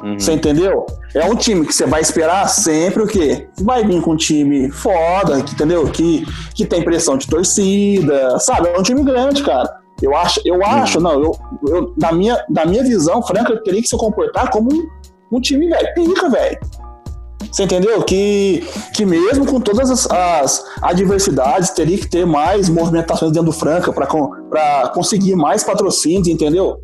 Uhum. 0.03 0.19
Você 0.19 0.33
entendeu? 0.33 0.87
É 1.15 1.25
um 1.25 1.35
time 1.35 1.67
que 1.67 1.73
você 1.73 1.87
vai 1.87 2.01
esperar 2.01 2.49
sempre 2.49 3.03
o 3.03 3.07
quê? 3.07 3.49
Vai 3.61 3.85
vir 3.85 4.01
com 4.01 4.13
um 4.13 4.17
time 4.17 4.71
foda, 4.71 5.43
que, 5.43 5.55
entendeu? 5.55 5.91
Que, 5.91 6.25
que 6.55 6.65
tem 6.65 6.83
pressão 6.83 7.17
de 7.17 7.27
torcida, 7.27 8.39
sabe? 8.39 8.69
É 8.69 8.79
um 8.79 8.83
time 8.83 9.03
grande, 9.03 9.43
cara. 9.43 9.79
Eu 10.01 10.17
acho, 10.17 10.41
eu 10.45 10.65
acho, 10.65 10.99
uhum. 10.99 11.05
não, 11.05 11.13
eu, 11.13 11.39
eu, 11.69 11.95
da, 11.97 12.13
minha, 12.13 12.43
da 12.49 12.65
minha 12.65 12.85
visão, 12.85 13.23
Franca 13.23 13.57
teria 13.63 13.83
que 13.83 13.89
se 13.89 13.97
comportar 13.97 14.51
como 14.51 14.73
um, 14.73 15.37
um 15.37 15.41
time, 15.41 15.69
velho, 15.69 15.95
pica, 15.95 16.31
velho. 16.31 16.59
Você 17.51 17.65
entendeu? 17.65 18.03
Que, 18.03 18.67
que 18.95 19.05
mesmo 19.05 19.47
com 19.47 19.61
todas 19.61 19.91
as, 19.91 20.11
as 20.11 20.65
adversidades, 20.83 21.71
teria 21.71 21.99
que 21.99 22.07
ter 22.07 22.27
mais 22.27 22.69
movimentações 22.69 23.33
dentro 23.33 23.47
do 23.47 23.53
Franca 23.53 23.93
para 23.93 24.89
conseguir 24.89 25.35
mais 25.35 25.65
patrocínios, 25.65 26.29
entendeu? 26.29 26.81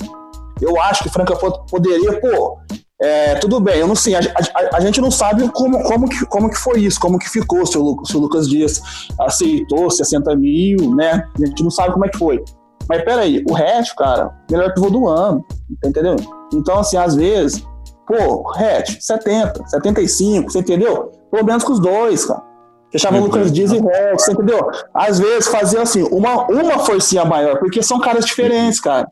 Eu 0.61 0.81
acho 0.81 1.03
que 1.03 1.11
Franca 1.11 1.37
poderia, 1.37 2.21
pô, 2.21 2.59
É, 3.01 3.35
tudo 3.35 3.61
bem, 3.61 3.79
eu 3.81 3.89
não 3.89 3.97
sei, 3.97 4.15
a, 4.15 4.21
a, 4.21 4.77
a, 4.77 4.81
gente 4.81 5.01
não 5.01 5.11
sabe 5.11 5.47
como, 5.51 5.83
como, 5.83 6.09
que, 6.09 6.25
como 6.27 6.49
que 6.49 6.57
foi 6.57 6.81
isso, 6.81 6.99
como 7.01 7.19
que 7.19 7.29
ficou, 7.29 7.67
se 7.67 7.77
o, 7.77 8.05
se 8.05 8.17
o 8.17 8.21
Lucas 8.21 8.49
Dias 8.49 8.81
aceitou 9.21 9.91
60 9.91 10.35
mil, 10.37 10.95
né? 10.95 11.25
A 11.37 11.47
gente 11.47 11.63
não 11.63 11.71
sabe 11.71 11.93
como 11.93 12.07
é 12.07 12.09
que 12.09 12.17
foi. 12.17 12.43
Mas 12.89 13.03
peraí, 13.03 13.43
o 13.49 13.53
resto, 13.53 13.97
cara, 13.97 14.31
melhor 14.51 14.73
pivô 14.73 14.91
do 14.91 15.09
ano, 15.09 15.45
entendeu? 15.85 16.17
Então, 16.53 16.79
assim, 16.79 16.97
às 16.97 17.15
vezes, 17.15 17.67
pô, 18.07 18.51
Hatch, 18.55 19.01
70, 19.01 19.67
75, 19.67 20.51
você 20.51 20.59
entendeu? 20.59 21.13
Pelo 21.31 21.45
menos 21.45 21.65
com 21.65 21.73
os 21.73 21.81
dois, 21.81 22.25
cara. 22.25 22.43
Fechava 22.91 23.17
uhum. 23.17 23.25
Lucas 23.25 23.53
Dias 23.53 23.73
e 23.73 23.79
Hatch, 23.79 24.21
você 24.21 24.33
entendeu? 24.33 24.71
Às 24.95 25.19
vezes 25.19 25.49
fazia 25.49 25.83
assim, 25.83 26.03
uma, 26.05 26.47
uma 26.47 26.79
forcinha 26.81 27.25
maior, 27.25 27.59
porque 27.59 27.83
são 27.83 28.01
caras 28.01 28.25
diferentes, 28.25 28.81
cara. 28.81 29.09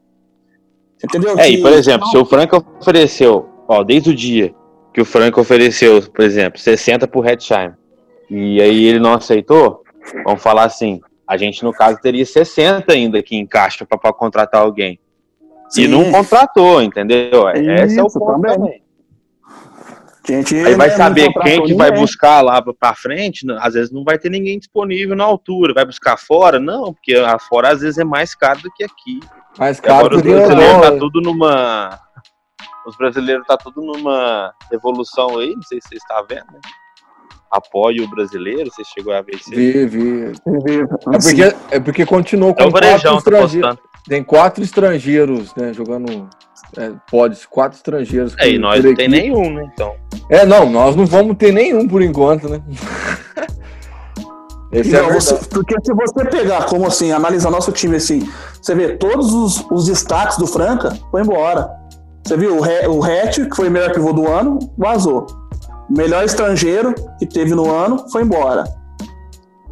Entendeu? 1.03 1.37
É, 1.39 1.45
que, 1.45 1.55
e 1.55 1.63
por 1.63 1.73
exemplo, 1.73 2.07
não... 2.07 2.13
se 2.13 2.19
o 2.19 2.25
Franco 2.25 2.65
ofereceu, 2.81 3.49
ó, 3.67 3.83
desde 3.83 4.11
o 4.11 4.15
dia 4.15 4.55
que 4.95 5.01
o 5.01 5.05
Franco 5.05 5.41
ofereceu, 5.41 6.03
por 6.03 6.25
exemplo, 6.25 6.61
60 6.61 7.09
pro 7.09 7.27
Hetzheim, 7.27 7.73
e 8.31 8.61
aí 8.61 8.85
ele 8.85 9.01
não 9.01 9.15
aceitou, 9.15 9.83
vamos 10.25 10.43
falar 10.43 10.65
assim, 10.65 11.01
a 11.27 11.37
gente, 11.37 11.65
no 11.65 11.73
caso, 11.73 11.99
teria 12.01 12.25
60 12.27 12.93
ainda 12.93 13.19
aqui 13.19 13.37
em 13.37 13.47
caixa 13.47 13.87
para 13.87 14.13
contratar 14.13 14.61
alguém. 14.61 14.99
Sim. 15.71 15.85
E 15.85 15.89
não 15.89 16.11
contratou, 16.11 16.83
entendeu? 16.83 17.49
Isso, 17.51 17.71
Esse 17.71 17.99
é 17.99 18.03
o 18.03 18.07
ponto 18.07 18.33
também. 18.33 18.53
também. 18.53 18.82
Gente, 20.27 20.55
Aí 20.57 20.75
vai 20.77 20.91
saber 20.91 21.33
quem 21.43 21.65
que 21.65 21.75
vai 21.75 21.91
buscar 21.91 22.43
lá 22.43 22.63
para 22.63 22.95
frente, 22.95 23.45
às 23.59 23.75
vezes 23.75 23.91
não 23.91 24.05
vai 24.05 24.19
ter 24.19 24.31
ninguém 24.31 24.59
disponível 24.59 25.17
na 25.17 25.25
altura, 25.25 25.75
vai 25.75 25.85
buscar 25.85 26.17
fora? 26.17 26.61
Não, 26.61 26.95
porque 26.95 27.15
a 27.15 27.39
fora 27.39 27.71
às 27.73 27.81
vezes 27.81 27.99
é 27.99 28.05
mais 28.05 28.35
caro 28.35 28.61
do 28.63 28.71
que 28.73 28.85
aqui. 28.85 29.21
Mais 29.59 29.81
caro 29.81 30.07
agora 30.07 30.17
os 30.17 30.23
brasileiros 30.23 30.81
tá 30.81 30.97
tudo 30.97 31.21
numa 31.21 32.01
os 32.87 32.97
brasileiros 32.97 33.47
tá 33.47 33.57
tudo 33.57 33.83
numa 33.83 34.53
evolução 34.73 35.39
aí, 35.39 35.55
não 35.55 35.63
sei 35.63 35.81
se 35.81 35.89
você 35.89 35.97
está 35.97 36.23
vendo, 36.23 36.53
né? 36.53 36.61
apoio 37.53 38.09
brasileiro? 38.09 38.71
Você 38.71 38.83
chegou 38.85 39.13
a 39.13 39.21
ver 39.21 39.37
isso? 39.37 39.51
Vi, 39.51 39.87
vi. 39.87 40.33
É 40.33 41.19
porque, 41.19 41.57
é 41.71 41.81
porque 41.81 42.07
continuou 42.07 42.55
com 42.55 42.63
é 42.63 42.71
quatro 42.71 43.17
estrangeiros. 43.19 43.77
Tem 44.09 44.25
quatro 44.25 44.65
estrangeiros, 44.65 45.55
né? 45.55 45.73
Jogando. 45.73 46.29
É, 46.77 46.93
pode, 47.11 47.47
quatro 47.49 47.77
estrangeiros. 47.77 48.35
É, 48.39 48.49
e 48.49 48.59
nós 48.59 48.83
não 48.85 48.95
tem 48.95 49.09
nenhum, 49.09 49.53
né? 49.53 49.71
Então. 49.73 49.95
É, 50.29 50.47
não, 50.47 50.71
nós 50.71 50.97
não 50.97 51.07
vamos 51.07 51.37
ter 51.37 51.53
nenhum 51.53 51.87
por 51.87 52.03
enquanto, 52.03 52.49
né? 52.49 52.61
Esse 54.73 54.97
é 54.97 55.03
não, 55.03 55.11
é 55.11 55.13
você, 55.13 55.35
porque 55.51 55.75
se 55.85 55.93
você 55.93 56.25
pegar, 56.25 56.65
como 56.65 56.87
assim, 56.87 57.13
analisar 57.13 57.51
nosso 57.51 57.71
time 57.73 57.97
assim, 57.97 58.27
você 58.61 58.75
vê 58.75 58.97
todos 58.97 59.35
os, 59.35 59.67
os 59.71 59.85
destaques 59.85 60.39
do 60.39 60.47
Franca, 60.47 60.97
foi 61.11 61.21
embora. 61.21 61.71
Você 62.25 62.39
viu 62.39 62.57
o, 62.57 62.97
o 62.97 63.05
Hatch, 63.05 63.41
que 63.51 63.55
foi 63.55 63.69
o 63.69 63.71
melhor 63.71 63.93
pivô 63.93 64.15
do 64.15 64.27
ano, 64.27 64.59
vazou 64.79 65.27
melhor 65.93 66.25
estrangeiro 66.25 66.95
que 67.19 67.27
teve 67.27 67.55
no 67.55 67.71
ano 67.71 68.09
foi 68.11 68.23
embora. 68.23 68.65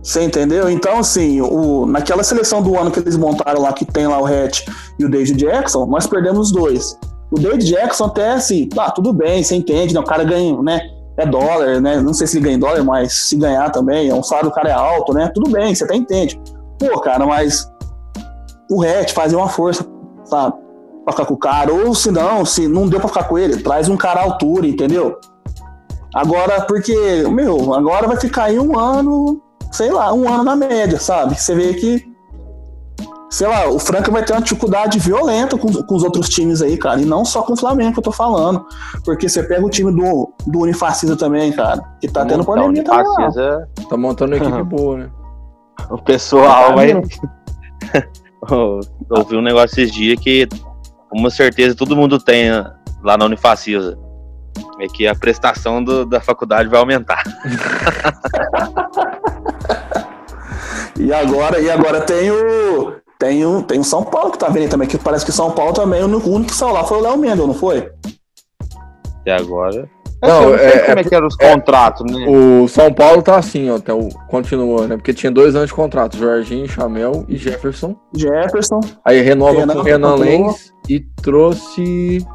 Você 0.02 0.22
entendeu? 0.22 0.70
Então, 0.70 0.98
assim, 0.98 1.40
o, 1.40 1.84
naquela 1.86 2.22
seleção 2.22 2.62
do 2.62 2.78
ano 2.78 2.90
que 2.90 2.98
eles 2.98 3.16
montaram 3.16 3.60
lá, 3.60 3.72
que 3.72 3.84
tem 3.84 4.06
lá 4.06 4.20
o 4.20 4.26
Hatch 4.26 4.66
e 4.98 5.04
o 5.04 5.10
David 5.10 5.36
Jackson, 5.36 5.84
nós 5.86 6.06
perdemos 6.06 6.48
os 6.48 6.52
dois. 6.52 6.98
O 7.30 7.38
David 7.38 7.64
Jackson 7.64 8.06
até 8.06 8.32
assim, 8.32 8.68
tá, 8.68 8.90
tudo 8.90 9.12
bem, 9.12 9.42
você 9.42 9.54
entende, 9.54 9.94
né? 9.94 10.00
O 10.00 10.04
cara 10.04 10.24
ganha, 10.24 10.60
né? 10.62 10.80
É 11.16 11.26
dólar, 11.26 11.80
né? 11.80 12.00
Não 12.00 12.14
sei 12.14 12.26
se 12.26 12.38
ele 12.38 12.44
ganha 12.44 12.56
em 12.56 12.58
dólar, 12.58 12.82
mas 12.82 13.12
se 13.12 13.36
ganhar 13.36 13.70
também, 13.70 14.08
é 14.08 14.14
um 14.14 14.22
salário 14.22 14.48
do 14.48 14.54
cara 14.54 14.70
é 14.70 14.72
alto, 14.72 15.12
né? 15.12 15.30
Tudo 15.34 15.50
bem, 15.50 15.74
você 15.74 15.84
até 15.84 15.94
entende. 15.94 16.40
Pô, 16.78 16.98
cara, 17.00 17.26
mas 17.26 17.70
o 18.70 18.82
Hatch 18.82 19.12
fazia 19.12 19.36
uma 19.36 19.48
força, 19.48 19.86
sabe? 20.24 20.56
Pra 21.04 21.12
ficar 21.12 21.26
com 21.26 21.34
o 21.34 21.38
cara. 21.38 21.72
Ou 21.72 21.94
se 21.94 22.10
não, 22.10 22.44
se 22.46 22.66
não 22.66 22.88
deu 22.88 23.00
pra 23.00 23.08
ficar 23.08 23.24
com 23.24 23.38
ele, 23.38 23.58
traz 23.58 23.88
um 23.88 23.98
cara 23.98 24.20
à 24.20 24.24
altura, 24.24 24.66
entendeu? 24.66 25.18
Agora, 26.14 26.62
porque, 26.62 26.96
meu, 27.30 27.74
agora 27.74 28.08
vai 28.08 28.16
ficar 28.16 28.44
aí 28.44 28.58
um 28.58 28.78
ano, 28.78 29.40
sei 29.70 29.90
lá, 29.90 30.12
um 30.12 30.28
ano 30.28 30.44
na 30.44 30.56
média, 30.56 30.98
sabe? 30.98 31.38
Você 31.38 31.54
vê 31.54 31.74
que, 31.74 32.04
sei 33.30 33.46
lá, 33.46 33.68
o 33.68 33.78
Franca 33.78 34.10
vai 34.10 34.24
ter 34.24 34.32
uma 34.32 34.42
dificuldade 34.42 34.98
violenta 34.98 35.56
com, 35.56 35.72
com 35.72 35.94
os 35.94 36.02
outros 36.02 36.28
times 36.28 36.60
aí, 36.60 36.76
cara. 36.76 37.00
E 37.00 37.04
não 37.04 37.24
só 37.24 37.42
com 37.42 37.52
o 37.52 37.56
Flamengo 37.56 37.92
que 37.92 37.98
eu 37.98 38.04
tô 38.04 38.12
falando. 38.12 38.66
Porque 39.04 39.28
você 39.28 39.42
pega 39.42 39.64
o 39.64 39.70
time 39.70 39.92
do, 39.92 40.32
do 40.46 40.60
Unifacisa 40.60 41.16
também, 41.16 41.52
cara, 41.52 41.82
que 42.00 42.08
tá 42.08 42.24
tendo 42.26 42.44
pandemia 42.44 42.82
também. 42.82 43.06
Unifacisa 43.06 43.68
tá 43.88 43.96
montando 43.96 44.34
uma 44.34 44.42
equipe 44.42 44.62
boa, 44.64 44.98
né? 44.98 45.10
O 45.90 45.98
pessoal 45.98 46.74
vai. 46.74 46.92
Ouvi 49.10 49.36
um 49.36 49.42
negócio 49.42 49.80
esses 49.80 49.92
dias 49.92 50.18
que, 50.18 50.46
com 51.08 51.18
uma 51.18 51.30
certeza, 51.30 51.74
todo 51.74 51.96
mundo 51.96 52.18
tem 52.18 52.50
lá 53.02 53.16
na 53.16 53.24
Unifacisa 53.26 53.98
é 54.84 54.88
que 54.88 55.06
a 55.06 55.14
prestação 55.14 55.82
do, 55.82 56.04
da 56.04 56.20
faculdade 56.20 56.68
vai 56.68 56.80
aumentar. 56.80 57.22
e 60.98 61.12
agora, 61.12 61.60
e 61.60 61.70
agora 61.70 62.00
tem 62.00 62.30
o 62.30 63.00
tem 63.18 63.44
o, 63.44 63.62
tem 63.62 63.78
o 63.78 63.84
São 63.84 64.02
Paulo 64.02 64.32
que 64.32 64.38
tá 64.38 64.48
vendo 64.48 64.70
também, 64.70 64.88
que 64.88 64.96
parece 64.96 65.26
que 65.26 65.32
São 65.32 65.50
Paulo 65.50 65.74
também, 65.74 66.02
o 66.02 66.06
único 66.06 66.44
que 66.44 66.54
saiu 66.54 66.72
lá 66.72 66.84
foi 66.84 66.98
o 66.98 67.02
Léo 67.02 67.18
Mendel, 67.18 67.46
não 67.46 67.54
foi? 67.54 67.90
Até 69.20 69.32
agora. 69.32 69.88
Não, 70.22 70.54
é, 70.54 70.66
é, 70.66 70.78
como 70.80 70.98
é 70.98 71.04
que 71.04 71.14
eram 71.14 71.26
os 71.26 71.36
é, 71.40 71.50
contratos, 71.50 72.10
né? 72.10 72.26
O 72.28 72.68
São 72.68 72.92
Paulo 72.92 73.22
tá 73.22 73.36
assim, 73.36 73.70
ó, 73.70 73.76
até 73.76 73.92
o, 73.92 74.08
continua, 74.28 74.86
né? 74.86 74.96
Porque 74.96 75.14
tinha 75.14 75.32
dois 75.32 75.54
anos 75.54 75.68
de 75.68 75.74
contrato, 75.74 76.16
Jorginho, 76.16 76.68
Chamel 76.68 77.24
e 77.26 77.36
Jefferson. 77.36 77.96
Jefferson. 78.14 78.80
Aí 79.04 79.22
renova 79.22 79.60
Renan, 79.60 79.74
com 79.74 79.80
o 79.80 79.82
Renan 79.82 80.14
Lenz 80.16 80.72
e 80.88 81.00
trouxe. 81.22 82.26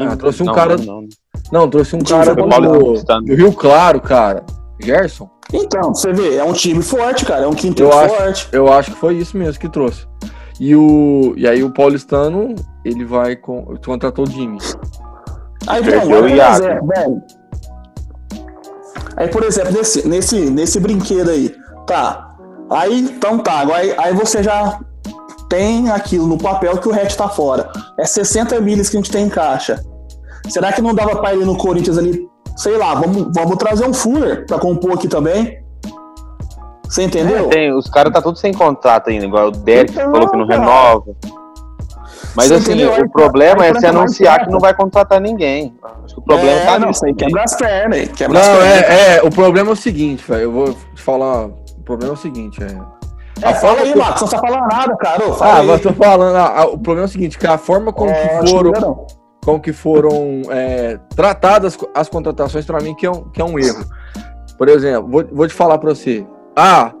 Ah, 0.00 0.16
trouxe 0.16 0.42
um 0.42 0.46
não, 0.46 0.54
cara. 0.54 0.76
Não, 0.76 1.06
não. 1.52 1.68
Trouxe 1.68 1.96
um 1.96 2.00
cara 2.00 2.34
do, 2.34 2.46
do, 2.46 3.34
Rio 3.34 3.52
Claro, 3.52 4.00
cara. 4.00 4.44
Gerson. 4.80 5.28
Então, 5.52 5.94
você 5.94 6.12
vê, 6.12 6.36
é 6.36 6.44
um 6.44 6.52
time 6.52 6.82
forte, 6.82 7.24
cara. 7.24 7.44
É 7.44 7.46
um 7.46 7.54
quinto 7.54 7.82
eu 7.82 7.90
forte. 7.90 8.22
Acho, 8.22 8.48
eu 8.52 8.72
acho 8.72 8.90
que 8.92 8.98
foi 8.98 9.14
isso 9.14 9.36
mesmo 9.36 9.60
que 9.60 9.68
trouxe. 9.68 10.06
E, 10.58 10.74
o, 10.74 11.34
e 11.36 11.46
aí 11.46 11.62
o 11.62 11.72
paulistano, 11.72 12.54
ele 12.84 13.04
vai 13.04 13.36
com. 13.36 13.76
Contratou 13.84 14.26
o 14.26 14.30
Jimmy. 14.30 14.58
Aí, 15.66 15.82
bom, 15.82 16.08
por 16.08 16.28
exemplo, 16.28 16.88
velho. 16.88 17.22
Aí, 19.16 19.28
por 19.28 19.42
exemplo, 19.44 19.72
nesse, 19.72 20.06
nesse, 20.06 20.50
nesse 20.50 20.78
brinquedo 20.78 21.30
aí, 21.30 21.54
tá. 21.86 22.36
Aí, 22.70 23.00
então 23.00 23.38
tá, 23.38 23.64
aí, 23.74 23.94
aí 23.96 24.12
você 24.12 24.42
já 24.42 24.78
tem 25.48 25.90
aquilo 25.90 26.26
no 26.26 26.36
papel 26.36 26.76
que 26.78 26.88
o 26.88 26.92
RET 26.92 27.14
tá 27.16 27.28
fora. 27.28 27.70
É 27.98 28.04
60 28.04 28.60
milhas 28.60 28.88
que 28.88 28.96
a 28.96 29.00
gente 29.00 29.10
tem 29.10 29.26
em 29.26 29.28
caixa. 29.28 29.82
Será 30.48 30.72
que 30.72 30.82
não 30.82 30.94
dava 30.94 31.16
para 31.16 31.34
ele 31.34 31.44
no 31.44 31.56
Corinthians 31.56 31.98
ali? 31.98 32.28
Sei 32.56 32.76
lá, 32.76 32.94
vamos, 32.94 33.28
vamos 33.34 33.56
trazer 33.56 33.86
um 33.86 33.92
Fuller 33.92 34.46
para 34.46 34.58
compor 34.58 34.92
aqui 34.92 35.08
também. 35.08 35.62
Você 36.88 37.02
entendeu? 37.02 37.46
É, 37.46 37.48
tem, 37.48 37.72
os 37.72 37.88
caras 37.90 38.12
tá 38.12 38.22
tudo 38.22 38.38
sem 38.38 38.52
contrato 38.52 39.10
ainda, 39.10 39.26
igual 39.26 39.48
o 39.48 39.50
Derek 39.50 39.92
então, 39.92 40.10
falou 40.10 40.28
que 40.28 40.36
não 40.36 40.46
cara. 40.46 40.60
renova. 40.60 41.16
Mas 42.36 42.48
Você 42.48 42.54
assim, 42.54 42.72
entendeu? 42.72 43.04
o 43.04 43.10
problema 43.10 43.64
aí, 43.64 43.70
é 43.70 43.80
se 43.80 43.86
anunciar 43.86 44.44
que 44.44 44.50
não 44.50 44.60
vai 44.60 44.74
contratar 44.74 45.20
ninguém. 45.20 45.74
Acho 46.04 46.14
que 46.14 46.20
o 46.20 46.24
problema 46.24 46.50
é, 46.50 46.66
tá 46.66 46.78
nisso. 46.78 47.04
Aí 47.06 47.14
quebra 47.14 47.42
as 47.42 47.56
pernas, 47.56 48.08
quebra 48.10 48.38
não, 48.38 48.52
as 48.52 48.58
pernas. 48.58 48.90
É, 48.90 49.16
é, 49.16 49.22
o 49.22 49.30
problema 49.30 49.70
é 49.70 49.72
o 49.72 49.76
seguinte, 49.76 50.22
velho. 50.28 50.42
Eu 50.42 50.52
vou 50.52 50.74
te 50.74 51.02
falar. 51.02 51.46
O 51.46 51.82
problema 51.84 52.12
é 52.12 52.14
o 52.14 52.18
seguinte, 52.18 52.62
é. 52.62 52.78
É, 53.42 53.54
fala 53.54 53.80
aí. 53.80 53.94
Marcos, 53.94 54.22
não 54.22 54.28
tá 54.28 54.38
falando 54.38 54.68
nada, 54.68 54.96
cara. 54.96 55.28
Ô, 55.28 55.36
ah, 55.40 55.58
aí. 55.60 55.66
mas 55.66 55.80
tô 55.80 55.92
falando. 55.94 56.36
Ah, 56.36 56.66
o 56.66 56.78
problema 56.78 57.06
é 57.06 57.08
o 57.08 57.12
seguinte, 57.12 57.38
que 57.38 57.46
a 57.46 57.56
forma 57.56 57.92
como 57.92 58.10
é, 58.10 58.40
que 58.40 58.50
foram 58.50 59.06
como 59.46 59.60
que 59.60 59.72
foram 59.72 60.42
é, 60.50 60.98
tratadas 61.14 61.78
as 61.94 62.08
contratações, 62.08 62.66
para 62.66 62.80
mim, 62.80 62.96
que 62.96 63.06
é, 63.06 63.10
um, 63.10 63.30
que 63.30 63.40
é 63.40 63.44
um 63.44 63.56
erro. 63.56 63.86
Por 64.58 64.68
exemplo, 64.68 65.08
vou, 65.08 65.24
vou 65.30 65.46
te 65.46 65.54
falar 65.54 65.78
para 65.78 65.94
você. 65.94 66.26
Ah, 66.56 66.92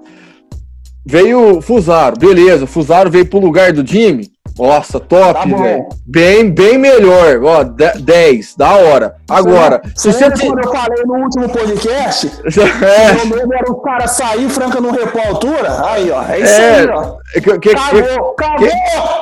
veio 1.04 1.60
Fusaro, 1.60 2.16
beleza, 2.16 2.64
Fusaro 2.64 3.10
veio 3.10 3.26
pro 3.26 3.40
lugar 3.40 3.72
do 3.72 3.84
Jimmy. 3.84 4.30
Nossa, 4.58 4.98
top, 4.98 5.50
tá 5.50 5.56
velho. 5.56 5.88
Bem, 6.06 6.50
bem 6.50 6.78
melhor. 6.78 7.42
Ó, 7.44 7.62
10, 7.62 8.56
da 8.56 8.74
hora. 8.74 9.16
Agora, 9.28 9.82
você 9.94 10.12
se 10.12 10.24
você. 10.30 10.46
Quando 10.46 10.64
eu 10.64 10.72
falei 10.72 11.04
no 11.04 11.14
último 11.16 11.48
podcast, 11.48 12.26
é. 12.82 13.22
o 13.22 13.26
meu 13.26 13.52
era 13.52 13.70
o 13.70 13.80
cara 13.82 14.06
sair 14.06 14.48
Franca 14.48 14.80
no 14.80 14.90
repo 14.90 15.18
altura. 15.18 15.86
Aí, 15.86 16.10
ó. 16.10 16.22
É 16.22 16.40
isso 16.40 16.60
é. 16.60 16.80
aí, 16.80 16.88
ó. 16.88 17.16
Que, 17.34 17.58
que, 17.58 17.74
cagou, 17.74 18.34
que, 18.34 18.42
cagou, 18.42 18.68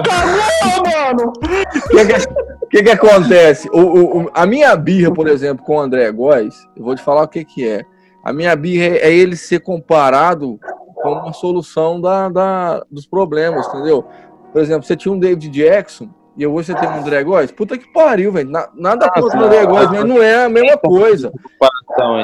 que... 0.02 0.08
cagou, 0.08 0.92
mano. 0.92 1.32
O 1.34 1.88
que, 1.88 2.04
que, 2.06 2.26
que, 2.70 2.82
que, 2.84 2.90
acontece? 2.90 3.68
O, 3.72 3.80
o, 3.80 4.30
a 4.32 4.46
minha 4.46 4.76
birra, 4.76 5.12
por 5.12 5.26
exemplo, 5.26 5.64
com 5.64 5.76
o 5.76 5.80
André 5.80 6.12
Góes, 6.12 6.54
eu 6.76 6.84
vou 6.84 6.94
te 6.94 7.02
falar 7.02 7.24
o 7.24 7.28
que, 7.28 7.44
que 7.44 7.68
é. 7.68 7.84
A 8.22 8.32
minha 8.32 8.54
birra 8.54 8.84
é, 8.84 9.08
é 9.08 9.12
ele 9.12 9.36
ser 9.36 9.60
comparado 9.60 10.60
com 10.94 11.12
uma 11.12 11.32
solução 11.32 12.00
da, 12.00 12.28
da, 12.28 12.82
dos 12.90 13.06
problemas, 13.06 13.66
entendeu? 13.66 14.06
Por 14.54 14.62
exemplo, 14.62 14.84
você 14.84 14.94
tinha 14.94 15.12
um 15.12 15.18
David 15.18 15.48
Jackson 15.48 16.08
e 16.36 16.46
hoje 16.46 16.68
você 16.68 16.78
tem 16.78 16.88
um 16.88 17.00
André 17.00 17.24
Góes. 17.24 17.50
Puta 17.50 17.76
que 17.76 17.92
pariu, 17.92 18.30
velho. 18.30 18.48
Nada 18.48 19.06
ah, 19.06 19.10
contra 19.10 19.40
o 19.40 19.44
André 19.46 19.66
Góes, 19.66 19.90
mas 19.90 20.04
não 20.04 20.22
é 20.22 20.44
a 20.44 20.48
mesma 20.48 20.78
coisa. 20.78 21.32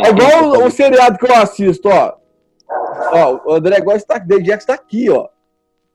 É 0.04 0.10
igual 0.10 0.62
o, 0.62 0.66
o 0.66 0.70
seriado 0.70 1.18
que 1.18 1.26
eu 1.26 1.34
assisto, 1.34 1.88
ó. 1.88 2.14
Ó, 3.12 3.50
o 3.50 3.54
André 3.54 3.80
Góes 3.80 4.04
tá, 4.04 4.16
David 4.16 4.46
Jackson 4.46 4.68
tá 4.68 4.74
aqui, 4.74 5.10
ó. 5.10 5.26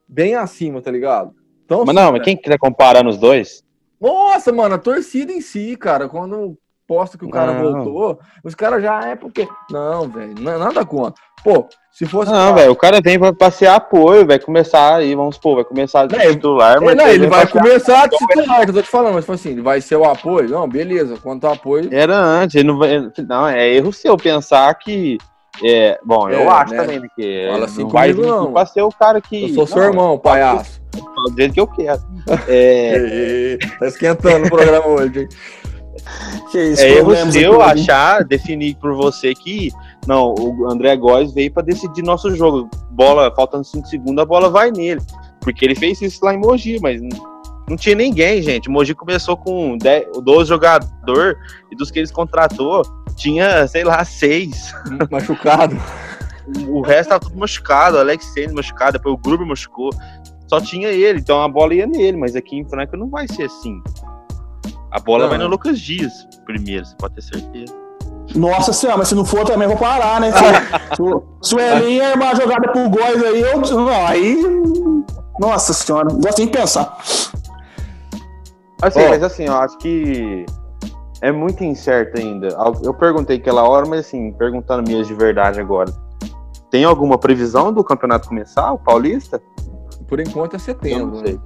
Bem 0.06 0.36
acima, 0.36 0.82
tá 0.82 0.92
ligado? 0.92 1.34
Então, 1.64 1.86
mas 1.86 1.96
não, 1.96 2.12
mas 2.12 2.22
quem 2.22 2.36
quiser 2.36 2.58
comparar 2.58 3.02
nos 3.02 3.18
dois? 3.18 3.64
Nossa, 3.98 4.52
mano, 4.52 4.76
a 4.76 4.78
torcida 4.78 5.32
em 5.32 5.40
si, 5.40 5.78
cara, 5.78 6.10
quando 6.10 6.58
posta 6.88 7.18
que 7.18 7.26
o 7.26 7.30
cara 7.30 7.54
Não. 7.54 7.84
voltou, 7.84 8.20
os 8.44 8.54
caras 8.56 8.82
já 8.82 9.02
é 9.08 9.16
porque. 9.16 9.48
Não, 9.72 10.08
velho, 10.08 10.36
não 10.40 10.52
é 10.52 10.58
nada 10.58 10.86
contra. 10.86 11.14
Pô, 11.44 11.68
se 11.92 12.06
fosse. 12.06 12.32
Não, 12.32 12.56
velho, 12.56 12.72
o 12.72 12.76
cara 12.76 13.00
vem 13.02 13.20
pra 13.20 13.32
passear 13.32 13.76
apoio, 13.76 14.26
vai 14.26 14.40
começar 14.40 14.96
aí, 14.96 15.14
vamos 15.14 15.36
supor, 15.36 15.56
vai 15.56 15.64
começar 15.64 16.08
de 16.08 16.18
titular, 16.18 16.78
É, 16.82 16.96
não, 16.96 17.08
ele 17.08 17.28
vai 17.28 17.46
começar 17.46 18.04
a 18.04 18.10
titular, 18.10 18.64
que 18.64 18.70
eu 18.72 18.74
tô 18.74 18.82
te 18.82 18.90
falando, 18.90 19.14
mas 19.14 19.24
tipo 19.26 19.34
assim, 19.34 19.50
ele 19.52 19.62
vai 19.62 19.80
ser 19.80 19.96
o 19.96 20.06
apoio. 20.06 20.50
Não, 20.50 20.68
beleza, 20.68 21.18
quanto 21.22 21.46
apoio. 21.48 21.90
Era 21.94 22.18
antes, 22.18 22.64
não 22.64 22.78
vai. 22.80 23.00
Não, 23.28 23.48
é 23.48 23.70
erro 23.70 23.94
seu 23.94 24.18
pensar 24.18 24.74
que. 24.76 25.18
É, 25.64 25.98
bom, 26.04 26.28
eu 26.30 26.42
É, 26.42 26.48
acho 26.48 26.74
né? 26.74 26.82
também, 26.82 27.00
porque 27.00 27.48
Fala 27.50 27.66
assim 27.66 27.84
não 27.84 27.90
vai 27.90 28.10
comigo, 28.12 28.24
vir 28.28 28.30
não. 28.36 28.52
pra 28.52 28.66
ser 28.66 28.82
o 28.82 28.90
cara 28.90 29.22
que. 29.22 29.44
Eu 29.44 29.50
sou 29.56 29.68
seu 29.68 29.78
Não, 29.78 29.86
irmão, 29.86 30.18
palhaço. 30.18 30.82
Do 30.94 31.34
jeito 31.38 31.54
que 31.54 31.60
eu 31.62 31.68
quero. 31.68 32.02
É, 32.50 33.58
tá 33.80 33.86
esquentando 33.88 34.48
o 34.48 34.50
programa 34.50 34.88
hoje, 34.88 35.22
hein? 35.22 35.30
Que 36.52 36.72
isso, 36.72 36.82
é 36.82 36.98
erro 36.98 37.32
seu 37.32 37.62
achar, 37.62 38.24
definir 38.24 38.76
por 38.76 38.94
você 38.96 39.34
que. 39.34 39.72
Não, 40.08 40.34
o 40.34 40.70
André 40.70 40.96
Góes 40.96 41.34
veio 41.34 41.52
pra 41.52 41.64
decidir 41.64 42.04
nosso 42.04 42.36
jogo. 42.36 42.70
Bola, 42.92 43.34
faltando 43.36 43.64
5 43.64 43.88
segundos, 43.88 44.22
a 44.22 44.26
bola 44.26 44.50
vai 44.50 44.72
nele. 44.72 45.02
Porque 45.42 45.66
ele 45.66 45.76
fez 45.76 46.02
isso 46.02 46.24
lá 46.24 46.34
em 46.34 46.38
Mogi, 46.38 46.80
mas 46.82 47.02
não, 47.02 47.76
tinha 47.76 47.96
ninguém, 47.96 48.42
gente. 48.42 48.70
Mogi 48.70 48.94
começou 48.94 49.38
com 49.38 49.78
10, 49.78 50.22
12 50.24 50.50
jogadores 50.50 51.38
e 51.72 51.76
dos 51.76 51.90
que 51.92 52.00
eles 52.00 52.12
contratou, 52.12 52.84
tinha, 53.16 53.68
sei 53.68 53.84
lá, 53.84 54.04
6. 54.04 54.74
Machucado. 55.10 55.76
O 56.68 56.82
resto 56.82 57.10
tava 57.10 57.22
tudo 57.22 57.40
machucado, 57.40 57.98
o 57.98 58.00
Alex 58.00 58.24
Sene 58.26 58.54
machucado, 58.54 58.94
depois 58.94 59.16
o 59.16 59.18
Gruber 59.18 59.48
machucou. 59.48 59.90
Só 60.48 60.62
tinha 60.62 60.90
ele, 60.90 61.20
então 61.20 61.42
a 61.42 61.48
bola 61.48 61.74
ia 61.74 61.88
nele, 61.88 62.18
mas 62.18 62.36
aqui 62.36 62.58
em 62.58 62.64
Franca 62.64 62.96
não 62.96 63.10
vai 63.10 63.28
ser 63.28 63.46
assim. 63.46 63.82
A 64.96 65.00
bola 65.00 65.24
Não. 65.24 65.30
vai 65.30 65.38
no 65.38 65.48
Lucas 65.48 65.80
Dias 65.80 66.26
primeiro, 66.46 66.86
você 66.86 66.96
pode 66.96 67.16
ter 67.16 67.22
certeza. 67.24 67.74
Nossa 68.34 68.72
senhora, 68.74 68.98
mas 69.00 69.08
se 69.10 69.16
não 69.16 69.26
for 69.26 69.46
também 69.46 69.68
vou 69.68 69.78
parar, 69.78 70.20
né? 70.22 70.32
Se, 71.42 71.56
o- 71.56 71.60
Elinho 71.60 72.04
armar 72.04 72.32
a 72.32 72.36
jogada 72.36 72.72
pro 72.72 72.90
Góis 72.90 73.24
aí, 73.24 73.42
eu. 73.42 73.60
Não, 73.62 73.90
aí. 74.08 74.38
Nossa 75.40 75.74
senhora, 75.74 76.08
não 76.12 76.20
gosto 76.20 76.38
nem 76.40 76.48
de 76.48 76.58
pensar. 76.58 76.98
Assim, 78.82 79.00
Ó. 79.06 79.10
mas 79.10 79.24
assim, 79.24 79.44
eu 79.46 79.54
acho 79.56 79.78
que 79.78 80.46
é 81.22 81.32
muito 81.32 81.64
incerto 81.64 82.20
ainda. 82.20 82.48
Eu 82.84 82.94
perguntei 82.94 83.38
aquela 83.38 83.64
hora, 83.68 83.86
mas 83.86 84.02
assim, 84.08 84.32
perguntando 84.34 84.84
minhas 84.88 85.08
de 85.08 85.14
verdade 85.14 85.60
agora. 85.60 85.92
Tem 86.72 86.84
alguma 86.84 87.18
previsão 87.18 87.72
do 87.72 87.84
campeonato 87.84 88.28
começar, 88.28 88.72
o 88.72 88.78
Paulista? 88.80 89.42
Por 90.08 90.20
enquanto 90.20 90.54
é 90.54 90.56
Eu 90.56 90.60
setembro. 90.60 91.08
não 91.18 91.26
sei. 91.26 91.40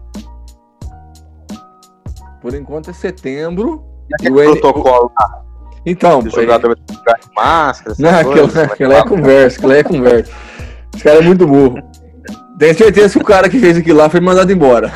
Né? 2.39 2.41
Por 2.41 2.53
enquanto 2.55 2.89
é 2.89 2.93
setembro. 2.93 3.83
E 4.21 4.29
o 4.29 4.39
N- 4.41 4.59
protocolo 4.59 5.11
lá, 5.19 5.41
Então, 5.85 6.21
que 6.21 6.29
o 6.29 6.31
jogador 6.31 6.75
vai 6.75 6.97
ficar 6.97 7.13
de 7.19 7.27
máscara, 7.35 7.95
Não, 7.99 8.09
aquela, 8.09 8.63
aquela 8.73 8.93
é 8.95 9.03
conversa, 9.03 9.57
aquela 9.57 9.75
é 9.77 9.83
conversa. 9.83 10.31
Esse 10.95 11.03
cara 11.03 11.19
é 11.19 11.21
muito 11.21 11.45
burro. 11.45 11.77
Tenho 12.57 12.75
certeza 12.75 13.13
que 13.17 13.23
o 13.23 13.27
cara 13.27 13.47
que 13.47 13.59
fez 13.59 13.77
aquilo 13.77 13.99
lá 13.99 14.09
foi 14.09 14.19
mandado 14.19 14.51
embora. 14.51 14.91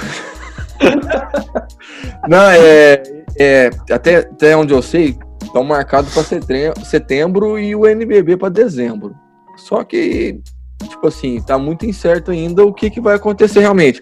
Não, 2.28 2.50
é. 2.50 3.04
é 3.38 3.70
até, 3.92 4.18
até 4.18 4.58
onde 4.58 4.74
eu 4.74 4.82
sei, 4.82 5.18
estão 5.42 5.64
marcados 5.64 6.14
para 6.14 6.24
setembro, 6.24 6.86
setembro 6.86 7.60
e 7.60 7.76
o 7.76 7.86
NBB 7.88 8.38
para 8.38 8.50
dezembro. 8.50 9.16
Só 9.56 9.84
que, 9.84 10.42
tipo 10.82 11.08
assim, 11.08 11.42
tá 11.42 11.58
muito 11.58 11.86
incerto 11.86 12.32
ainda 12.32 12.66
o 12.66 12.74
que, 12.74 12.90
que 12.90 13.00
vai 13.00 13.16
acontecer 13.16 13.60
realmente. 13.60 14.02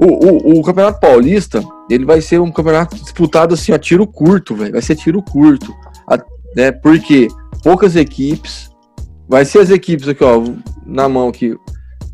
O, 0.00 0.56
o, 0.56 0.60
o 0.60 0.62
Campeonato 0.62 0.98
Paulista, 0.98 1.62
ele 1.90 2.06
vai 2.06 2.22
ser 2.22 2.40
um 2.40 2.50
campeonato 2.50 2.96
disputado 2.96 3.52
assim, 3.52 3.72
a 3.72 3.78
tiro 3.78 4.06
curto, 4.06 4.54
velho. 4.54 4.72
Vai 4.72 4.82
ser 4.82 4.96
tiro 4.96 5.22
curto. 5.22 5.74
A- 6.08 6.18
né, 6.56 6.72
porque 6.72 7.28
poucas 7.62 7.96
equipes. 7.96 8.70
Vai 9.28 9.44
ser 9.44 9.60
as 9.60 9.70
equipes 9.70 10.08
aqui, 10.08 10.24
ó, 10.24 10.42
na 10.86 11.08
mão 11.08 11.28
aqui. 11.28 11.54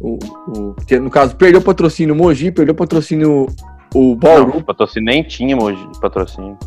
O, 0.01 0.19
o, 0.49 0.75
que 0.87 0.99
no 0.99 1.09
caso, 1.09 1.37
perdeu 1.37 1.61
o 1.61 1.65
patrocínio 1.65 2.15
Mogi, 2.15 2.51
perdeu 2.51 2.75
o 2.75 2.77
patrocínio 2.77 3.47
o 3.95 4.15
Bauru. 4.15 4.55
Não, 4.55 4.63
patrocínio 4.63 5.07
nem 5.07 5.23
tinha 5.23 5.57
hoje 5.57 5.83
patrocínio. 6.01 6.59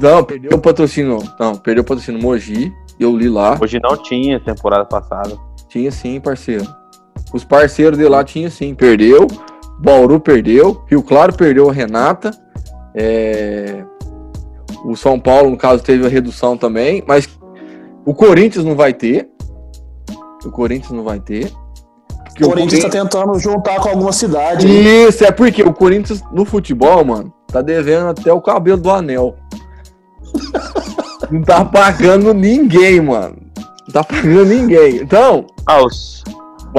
Não, 0.00 0.22
perdeu 0.22 0.50
o 0.56 0.60
patrocínio. 0.60 1.18
Não, 1.40 1.56
perdeu 1.56 1.82
o 1.82 1.86
patrocínio 1.86 2.22
Mogi. 2.22 2.72
Eu 3.00 3.16
li 3.16 3.28
lá. 3.28 3.58
Hoje 3.60 3.80
não 3.82 3.96
tinha 3.96 4.38
temporada 4.38 4.84
passada. 4.84 5.36
Tinha 5.68 5.90
sim, 5.90 6.20
parceiro. 6.20 6.66
Os 7.32 7.44
parceiros 7.44 7.98
de 7.98 8.06
lá 8.06 8.22
tinha 8.22 8.48
sim. 8.50 8.74
Perdeu. 8.74 9.26
Bauru 9.78 10.18
perdeu. 10.20 10.82
Rio 10.88 11.02
Claro 11.02 11.34
perdeu 11.34 11.68
a 11.68 11.72
Renata. 11.72 12.30
É, 12.94 13.84
O 14.84 14.96
São 14.96 15.18
Paulo, 15.18 15.50
no 15.50 15.56
caso, 15.56 15.82
teve 15.82 16.06
a 16.06 16.08
redução 16.08 16.56
também. 16.56 17.02
Mas 17.06 17.28
o 18.04 18.14
Corinthians 18.14 18.64
não 18.64 18.74
vai 18.74 18.92
ter. 18.92 19.28
O 20.44 20.50
Corinthians 20.50 20.92
não 20.92 21.04
vai 21.04 21.20
ter. 21.20 21.52
Porque 22.24 22.44
O 22.44 22.48
Corinthians 22.48 22.82
tá 22.84 22.90
tentando 22.90 23.38
juntar 23.38 23.80
com 23.80 23.88
alguma 23.88 24.12
cidade. 24.12 24.66
Isso, 24.68 25.24
é 25.24 25.30
porque 25.30 25.62
o 25.62 25.72
Corinthians 25.72 26.22
no 26.32 26.44
futebol, 26.44 27.04
mano, 27.04 27.32
tá 27.48 27.62
devendo 27.62 28.08
até 28.08 28.32
o 28.32 28.40
cabelo 28.40 28.76
do 28.76 28.90
anel. 28.90 29.34
Não 31.30 31.42
tá 31.42 31.64
pagando 31.64 32.32
ninguém, 32.34 33.00
mano. 33.00 33.36
Não 33.86 33.92
tá 33.92 34.04
pagando 34.04 34.44
ninguém. 34.44 34.96
Então, 34.96 35.46
Ah, 35.66 35.82
os, 35.84 36.22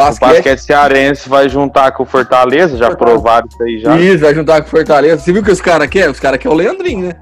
o 0.01 0.05
basquete. 0.05 0.29
basquete 0.33 0.59
cearense 0.59 1.27
vai 1.29 1.49
juntar 1.49 1.91
com 1.91 2.03
o 2.03 2.05
Fortaleza, 2.05 2.77
já 2.77 2.87
Fortaleza. 2.87 2.97
provaram 3.15 3.47
isso 3.47 3.63
aí 3.63 3.79
já. 3.79 3.97
Isso, 3.97 4.19
vai 4.23 4.33
juntar 4.35 4.61
com 4.61 4.67
o 4.67 4.71
Fortaleza. 4.71 5.17
Você 5.21 5.31
viu 5.31 5.41
o 5.41 5.45
que 5.45 5.51
os 5.51 5.61
caras 5.61 5.87
querem? 5.87 6.09
Os 6.11 6.19
caras 6.19 6.39
querem 6.39 6.55
o 6.55 6.57
Leandrinho, 6.59 7.07
né? 7.07 7.13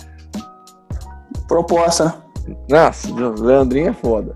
Proposta? 1.48 2.16
Nossa, 2.70 3.08
o 3.12 3.42
Leandrinho 3.44 3.90
é 3.90 3.94
foda. 3.94 4.34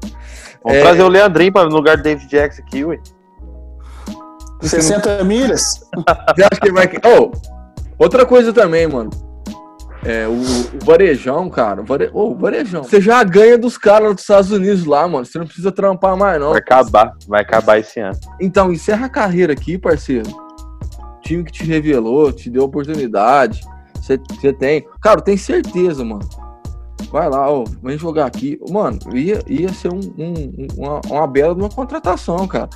Vamos 0.63 0.77
É. 0.77 0.81
trazer 0.81 1.03
o 1.03 1.07
Leandrinho 1.07 1.51
pra, 1.53 1.63
no 1.65 1.75
lugar 1.75 1.97
do 1.97 2.03
David 2.03 2.27
Jackson 2.29 2.61
aqui, 2.63 2.83
ué. 2.85 2.99
60 4.61 5.23
milhas? 5.23 5.79
Você 6.35 6.43
acha 6.43 6.61
que 6.61 6.67
ele 6.67 6.73
vai. 6.73 6.89
Oh, 7.17 7.31
outra 7.97 8.25
coisa 8.25 8.51
também, 8.51 8.87
mano. 8.87 9.09
É, 10.05 10.27
o, 10.27 10.31
o 10.33 10.85
Varejão, 10.85 11.49
cara. 11.49 11.81
O, 11.81 11.85
vare... 11.85 12.09
ô, 12.13 12.31
o 12.31 12.35
Varejão. 12.35 12.83
Você 12.83 13.01
já 13.01 13.21
ganha 13.23 13.57
dos 13.57 13.77
caras 13.77 14.13
dos 14.13 14.21
Estados 14.21 14.51
Unidos 14.51 14.85
lá, 14.85 15.07
mano. 15.07 15.25
Você 15.25 15.37
não 15.37 15.45
precisa 15.45 15.71
trampar 15.71 16.15
mais, 16.15 16.39
não. 16.39 16.49
Vai 16.51 16.59
acabar, 16.59 17.13
vai 17.27 17.41
acabar 17.41 17.79
esse 17.79 17.99
ano. 17.99 18.17
Então, 18.39 18.71
encerra 18.71 19.07
a 19.07 19.09
carreira 19.09 19.53
aqui, 19.53 19.77
parceiro. 19.77 20.29
Time 21.21 21.43
que 21.43 21.51
te 21.51 21.63
revelou, 21.65 22.31
te 22.31 22.49
deu 22.49 22.63
oportunidade. 22.63 23.61
Você 23.95 24.17
você 24.29 24.53
tem. 24.53 24.85
Cara, 25.01 25.21
tem 25.21 25.35
certeza, 25.35 26.03
mano. 26.05 26.27
Vai 27.11 27.27
lá, 27.29 27.49
ó, 27.51 27.63
vem 27.83 27.97
jogar 27.97 28.25
aqui. 28.25 28.59
Mano, 28.69 28.99
ia, 29.13 29.41
ia 29.47 29.69
ser 29.73 29.91
um, 29.91 29.99
um- 30.17 30.67
uma, 30.77 31.01
uma 31.09 31.27
bela 31.27 31.53
de 31.55 31.61
uma 31.61 31.69
contratação, 31.69 32.47
cara. 32.47 32.69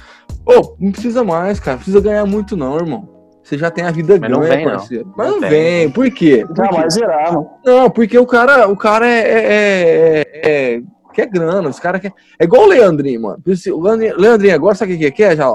Ô, 0.45 0.75
não 0.79 0.91
precisa 0.91 1.23
mais, 1.23 1.59
cara. 1.59 1.77
Precisa 1.77 2.01
ganhar 2.01 2.25
muito, 2.25 2.57
não, 2.57 2.75
irmão. 2.77 3.12
Você 3.43 3.57
já 3.57 3.69
tem 3.69 3.83
a 3.83 3.91
vida 3.91 4.17
Mas 4.19 4.31
não 4.31 4.39
ganha, 4.39 4.55
vem, 4.55 4.65
não. 4.65 4.71
parceiro. 4.71 5.13
Mas 5.17 5.27
Não 5.27 5.41
não, 5.41 5.49
vem. 5.49 5.89
Por 5.91 6.09
quê? 6.11 6.45
Por 6.47 6.55
quê? 6.69 6.75
vai 6.75 6.89
zerar, 6.89 7.33
mano. 7.33 7.49
Não, 7.65 7.89
porque 7.89 8.17
o 8.17 8.25
cara, 8.25 8.67
o 8.69 8.77
cara 8.77 9.05
é, 9.07 9.19
é, 9.19 10.21
é- 10.21 10.75
é- 10.77 10.81
quer 11.13 11.27
grana, 11.27 11.67
os 11.69 11.79
caras 11.79 11.99
quer. 12.01 12.13
É 12.39 12.45
igual 12.45 12.63
o 12.63 12.67
Leandrinho, 12.67 13.21
mano. 13.21 13.43
O 13.73 13.81
Leandrinho, 14.21 14.55
agora 14.55 14.75
sabe 14.75 14.93
o 14.93 14.97
que 14.97 15.03
que 15.05 15.11
quer, 15.11 15.35
já? 15.35 15.47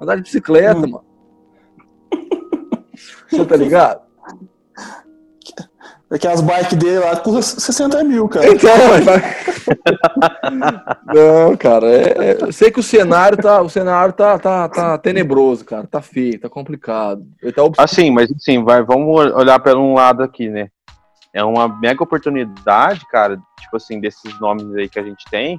Andar 0.00 0.16
de 0.16 0.22
bicicleta, 0.22 0.76
Hum. 0.78 0.90
mano. 0.90 1.04
Você 3.30 3.44
tá 3.46 3.56
ligado? 3.56 4.02
Porque 6.12 6.28
as 6.28 6.42
bikes 6.42 6.74
dele 6.76 6.98
lá 6.98 7.16
custam 7.16 7.58
60 7.58 8.04
mil, 8.04 8.28
cara. 8.28 8.46
Então, 8.46 8.70
Não, 11.06 11.56
cara, 11.56 11.86
é, 11.86 12.02
é- 12.32 12.36
eu 12.42 12.52
sei 12.52 12.70
que 12.70 12.80
o 12.80 12.82
cenário 12.82 13.38
tá, 13.38 13.62
o 13.62 13.70
cenário 13.70 14.12
tá, 14.12 14.38
tá, 14.38 14.68
tá 14.68 14.98
tenebroso, 14.98 15.64
cara, 15.64 15.86
tá 15.86 16.02
feio, 16.02 16.38
tá 16.38 16.50
complicado. 16.50 17.24
Tá 17.54 17.62
obs- 17.64 17.78
Assim, 17.78 18.10
mas 18.10 18.30
assim, 18.30 18.62
vai, 18.62 18.82
vamos 18.82 19.08
olhar 19.32 19.58
pelo 19.60 19.80
um 19.80 19.94
lado 19.94 20.22
aqui, 20.22 20.50
né? 20.50 20.68
É 21.32 21.42
uma 21.42 21.66
mega 21.66 22.02
oportunidade, 22.02 23.06
cara, 23.10 23.38
tipo 23.58 23.78
assim, 23.78 23.98
desses 23.98 24.38
nomes 24.38 24.70
aí 24.76 24.90
que 24.90 24.98
a 24.98 25.02
gente 25.02 25.24
tem, 25.30 25.56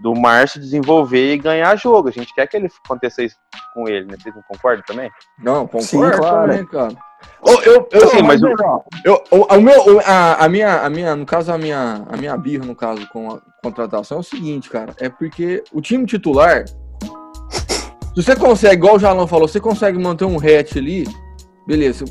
do 0.00 0.14
Márcio 0.14 0.60
desenvolver 0.60 1.34
e 1.34 1.38
ganhar 1.38 1.76
jogo. 1.76 2.08
A 2.08 2.12
gente 2.12 2.34
quer 2.34 2.46
que 2.46 2.56
ele 2.56 2.70
aconteça 2.84 3.22
isso 3.22 3.36
com 3.74 3.86
ele, 3.86 4.06
né? 4.06 4.16
Vocês 4.18 4.34
não 4.34 4.42
concordam 4.42 4.82
também? 4.86 5.10
Não, 5.38 5.66
concordo 5.66 5.84
Sim, 5.84 6.20
claro. 6.20 6.50
também, 6.50 6.66
cara. 6.66 6.96
Ô, 7.42 7.50
eu, 7.62 7.88
eu, 7.92 8.04
Assim, 8.04 8.22
mas 8.22 8.40
não. 8.40 8.84
Eu, 9.04 9.22
o, 9.30 9.60
meu, 9.60 10.00
a, 10.00 10.44
a 10.44 10.48
minha, 10.48 10.80
a 10.80 10.88
minha, 10.88 11.14
no 11.14 11.26
caso, 11.26 11.52
a 11.52 11.58
minha, 11.58 12.06
a 12.10 12.16
minha 12.16 12.36
birra, 12.36 12.64
no 12.64 12.74
caso, 12.74 13.06
com 13.12 13.32
a 13.32 13.40
contratação 13.62 14.18
é 14.18 14.20
o 14.20 14.24
seguinte, 14.24 14.70
cara, 14.70 14.94
é 14.98 15.10
porque 15.10 15.62
o 15.70 15.82
time 15.82 16.06
titular, 16.06 16.64
se 18.14 18.22
você 18.22 18.34
consegue, 18.34 18.74
igual 18.74 18.96
o 18.96 18.98
Jalão 18.98 19.26
falou, 19.26 19.46
você 19.46 19.60
consegue 19.60 19.98
manter 19.98 20.24
um 20.24 20.38
hatch 20.38 20.76
ali, 20.76 21.06
beleza, 21.66 22.06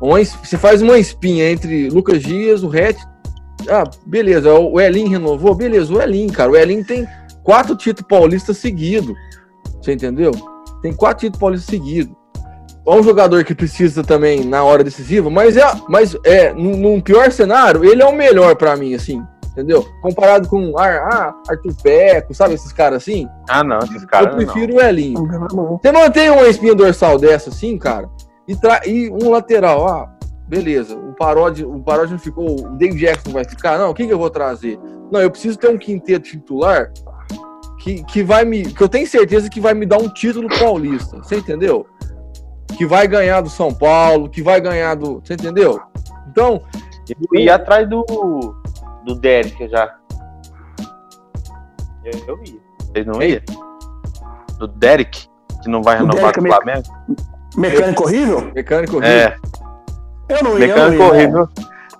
uma 0.00 0.18
você 0.24 0.58
faz 0.58 0.82
uma 0.82 0.98
espinha 0.98 1.48
entre 1.50 1.88
Lucas 1.90 2.20
Dias, 2.20 2.64
o 2.64 2.68
hatch, 2.68 3.00
ah, 3.68 3.84
beleza, 4.06 4.52
o 4.52 4.80
Elin 4.80 5.08
renovou, 5.08 5.54
beleza, 5.54 5.92
o 5.92 6.00
Elin, 6.00 6.28
cara, 6.28 6.50
o 6.50 6.56
Elin 6.56 6.82
tem 6.82 7.06
quatro 7.42 7.76
títulos 7.76 8.08
paulistas 8.08 8.56
seguidos, 8.58 9.14
você 9.80 9.92
entendeu? 9.92 10.32
Tem 10.82 10.92
quatro 10.92 11.20
títulos 11.20 11.40
paulistas 11.40 11.70
seguidos. 11.70 12.14
é 12.86 12.90
um 12.90 13.02
jogador 13.02 13.44
que 13.44 13.54
precisa 13.54 14.02
também 14.02 14.44
na 14.44 14.62
hora 14.64 14.84
decisiva, 14.84 15.30
mas 15.30 15.56
é, 15.56 15.64
mas 15.88 16.16
é 16.24 16.52
num, 16.52 16.76
num 16.76 17.00
pior 17.00 17.30
cenário, 17.30 17.84
ele 17.84 18.02
é 18.02 18.06
o 18.06 18.14
melhor 18.14 18.56
para 18.56 18.76
mim, 18.76 18.94
assim, 18.94 19.22
entendeu? 19.52 19.86
Comparado 20.02 20.48
com 20.48 20.76
ah, 20.78 21.34
Arthur 21.48 21.74
Peco, 21.82 22.34
sabe 22.34 22.54
esses 22.54 22.72
caras 22.72 23.02
assim? 23.02 23.28
Ah, 23.48 23.62
não, 23.62 23.78
esses 23.78 24.04
caras. 24.04 24.30
Eu 24.30 24.36
prefiro 24.36 24.74
não. 24.74 24.82
o 24.82 24.84
Elinho. 24.84 25.28
Você 25.80 25.92
mantém 25.92 26.30
uma 26.30 26.46
espinha 26.48 26.74
dorsal 26.74 27.18
dessa, 27.18 27.50
assim, 27.50 27.78
cara, 27.78 28.08
e, 28.46 28.54
tra 28.54 28.80
e 28.86 29.10
um 29.10 29.30
lateral, 29.30 29.88
ah, 29.88 30.13
beleza, 30.46 30.96
o 30.96 31.14
Paródio, 31.14 31.70
o 31.70 31.82
Paródio 31.82 32.12
não 32.12 32.18
ficou, 32.18 32.66
o 32.66 32.76
David 32.76 33.00
Jackson 33.00 33.30
vai 33.30 33.44
ficar, 33.44 33.78
não, 33.78 33.90
o 33.90 33.94
que, 33.94 34.04
eu 34.04 34.18
vou 34.18 34.30
trazer? 34.30 34.78
Não, 35.10 35.20
eu 35.20 35.30
preciso 35.30 35.58
ter 35.58 35.68
um 35.68 35.78
quinteto 35.78 36.28
titular 36.28 36.92
que, 37.84 38.02
que 38.04 38.22
vai 38.22 38.44
me. 38.44 38.64
que 38.72 38.82
eu 38.82 38.88
tenho 38.88 39.06
certeza 39.06 39.50
que 39.50 39.60
vai 39.60 39.74
me 39.74 39.84
dar 39.84 39.98
um 39.98 40.08
título 40.08 40.48
paulista. 40.48 41.18
Você 41.18 41.36
entendeu? 41.36 41.86
Que 42.78 42.86
vai 42.86 43.06
ganhar 43.06 43.42
do 43.42 43.50
São 43.50 43.72
Paulo, 43.72 44.28
que 44.28 44.42
vai 44.42 44.58
ganhar 44.58 44.94
do. 44.94 45.20
Você 45.20 45.34
entendeu? 45.34 45.80
Então. 46.28 46.62
Eu 47.30 47.38
ia 47.38 47.56
atrás 47.56 47.86
do. 47.86 48.02
do 49.04 49.14
Derek 49.14 49.68
já. 49.68 49.94
Eu, 52.02 52.18
eu 52.26 52.42
ia. 52.44 52.64
Vocês 52.80 53.06
não 53.06 53.22
iam? 53.22 53.42
Do 54.58 54.66
Derek, 54.66 55.28
que 55.62 55.68
não 55.68 55.82
vai 55.82 55.98
renovar 55.98 56.32
com 56.32 56.40
o 56.40 56.46
Flamengo? 56.46 56.88
Mecânico 57.56 58.04
horrível? 58.04 58.52
Mecânico 58.54 58.96
horrível. 58.96 59.14
É. 59.14 59.36
Eu 60.28 60.42
não 60.42 60.58
ia. 60.58 60.68
Mecânico 60.68 61.02
não 61.02 61.06
ia, 61.06 61.12
horrível. 61.12 61.48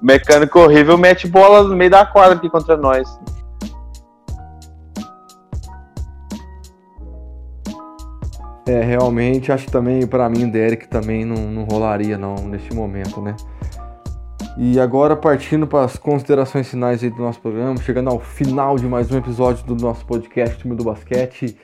Mecânico 0.03 0.59
horrível 0.59 0.99
mete 0.99 1.27
bola 1.29 1.63
no 1.63 1.75
meio 1.75 1.91
da 1.91 2.05
quadra 2.05 2.37
aqui 2.37 2.49
contra 2.51 2.77
nós. 2.77 3.09
É, 8.67 8.81
realmente, 8.81 9.53
acho 9.53 9.67
que 9.67 9.73
também, 9.73 10.07
para 10.07 10.29
mim, 10.29 10.45
o 10.45 10.51
Derek 10.51 10.89
também 10.89 11.25
não, 11.25 11.37
não 11.37 11.65
rolaria, 11.65 12.17
não, 12.17 12.35
neste 12.37 12.75
momento, 12.75 13.21
né? 13.21 13.37
E 14.57 14.79
agora, 14.81 15.17
partindo 15.17 15.67
para 15.67 15.85
as 15.85 15.97
considerações 15.97 16.69
finais 16.69 17.03
aí 17.03 17.11
do 17.11 17.21
nosso 17.21 17.41
programa, 17.41 17.77
chegando 17.79 18.09
ao 18.09 18.21
final 18.21 18.77
de 18.77 18.87
mais 18.87 19.11
um 19.11 19.19
episódio 19.19 19.67
do 19.67 19.75
nosso 19.75 20.07
podcast 20.07 20.57
Time 20.59 20.75
do 20.77 20.85
Basquete, 20.85 21.59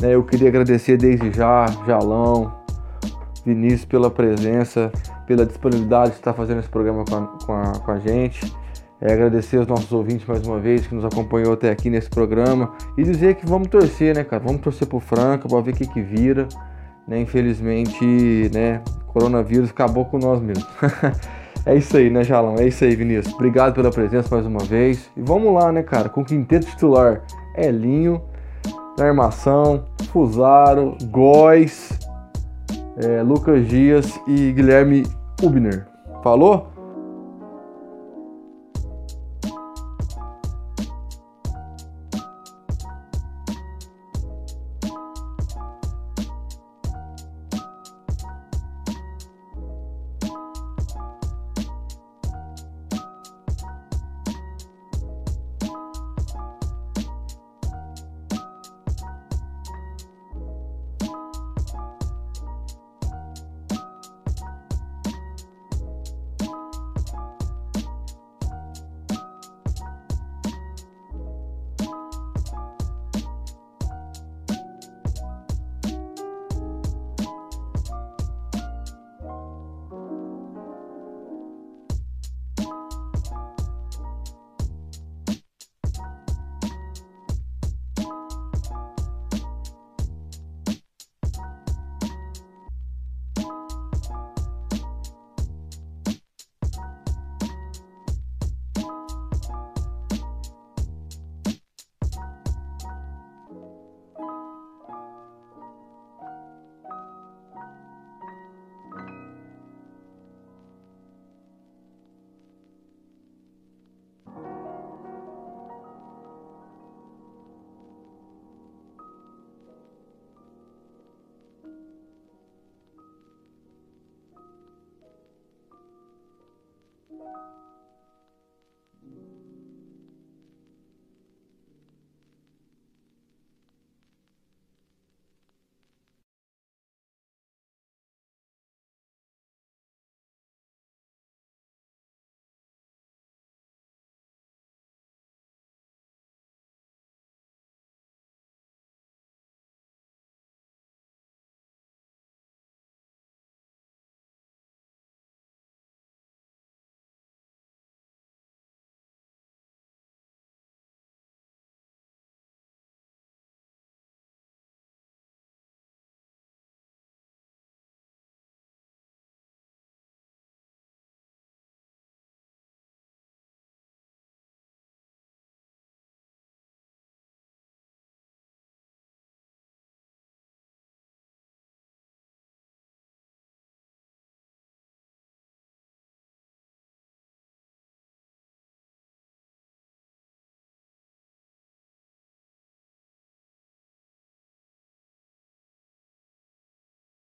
né, 0.00 0.14
eu 0.14 0.22
queria 0.22 0.48
agradecer 0.48 0.96
desde 0.96 1.32
já, 1.32 1.66
Jalão, 1.86 2.54
Vinícius, 3.44 3.84
pela 3.84 4.10
presença, 4.10 4.92
pela 5.28 5.44
disponibilidade 5.44 6.12
de 6.12 6.16
estar 6.16 6.32
fazendo 6.32 6.60
esse 6.60 6.70
programa 6.70 7.04
com 7.04 7.14
a, 7.14 7.26
com 7.44 7.52
a, 7.52 7.72
com 7.78 7.90
a 7.92 7.98
gente. 7.98 8.50
É, 8.98 9.12
agradecer 9.12 9.58
aos 9.58 9.66
nossos 9.66 9.92
ouvintes 9.92 10.26
mais 10.26 10.44
uma 10.44 10.58
vez 10.58 10.86
que 10.86 10.94
nos 10.94 11.04
acompanhou 11.04 11.52
até 11.52 11.70
aqui 11.70 11.90
nesse 11.90 12.08
programa 12.08 12.72
e 12.96 13.04
dizer 13.04 13.34
que 13.34 13.46
vamos 13.46 13.68
torcer, 13.68 14.16
né, 14.16 14.24
cara? 14.24 14.42
Vamos 14.42 14.62
torcer 14.62 14.88
pro 14.88 14.98
Franca 14.98 15.46
para 15.46 15.60
ver 15.60 15.72
o 15.72 15.74
que, 15.74 15.86
que 15.86 16.00
vira. 16.00 16.48
Né? 17.06 17.20
Infelizmente, 17.20 18.50
né, 18.52 18.82
coronavírus 19.08 19.70
acabou 19.70 20.06
com 20.06 20.18
nós 20.18 20.40
mesmo. 20.40 20.66
é 21.64 21.76
isso 21.76 21.96
aí, 21.96 22.08
né, 22.10 22.24
Jalão? 22.24 22.56
É 22.58 22.66
isso 22.66 22.82
aí, 22.82 22.96
Vinícius. 22.96 23.34
Obrigado 23.34 23.74
pela 23.74 23.90
presença 23.90 24.34
mais 24.34 24.46
uma 24.46 24.64
vez. 24.64 25.10
E 25.14 25.20
vamos 25.20 25.54
lá, 25.54 25.70
né, 25.70 25.82
cara? 25.82 26.08
Com 26.08 26.22
o 26.22 26.24
quinteto 26.24 26.66
titular 26.66 27.22
Elinho, 27.54 28.20
na 28.98 29.04
armação, 29.04 29.84
Fusaro, 30.10 30.96
Góis, 31.04 31.98
é, 32.96 33.22
Lucas 33.22 33.68
Dias 33.68 34.18
e 34.26 34.50
Guilherme 34.52 35.04
Ubner. 35.42 35.86
Falou? 36.22 36.66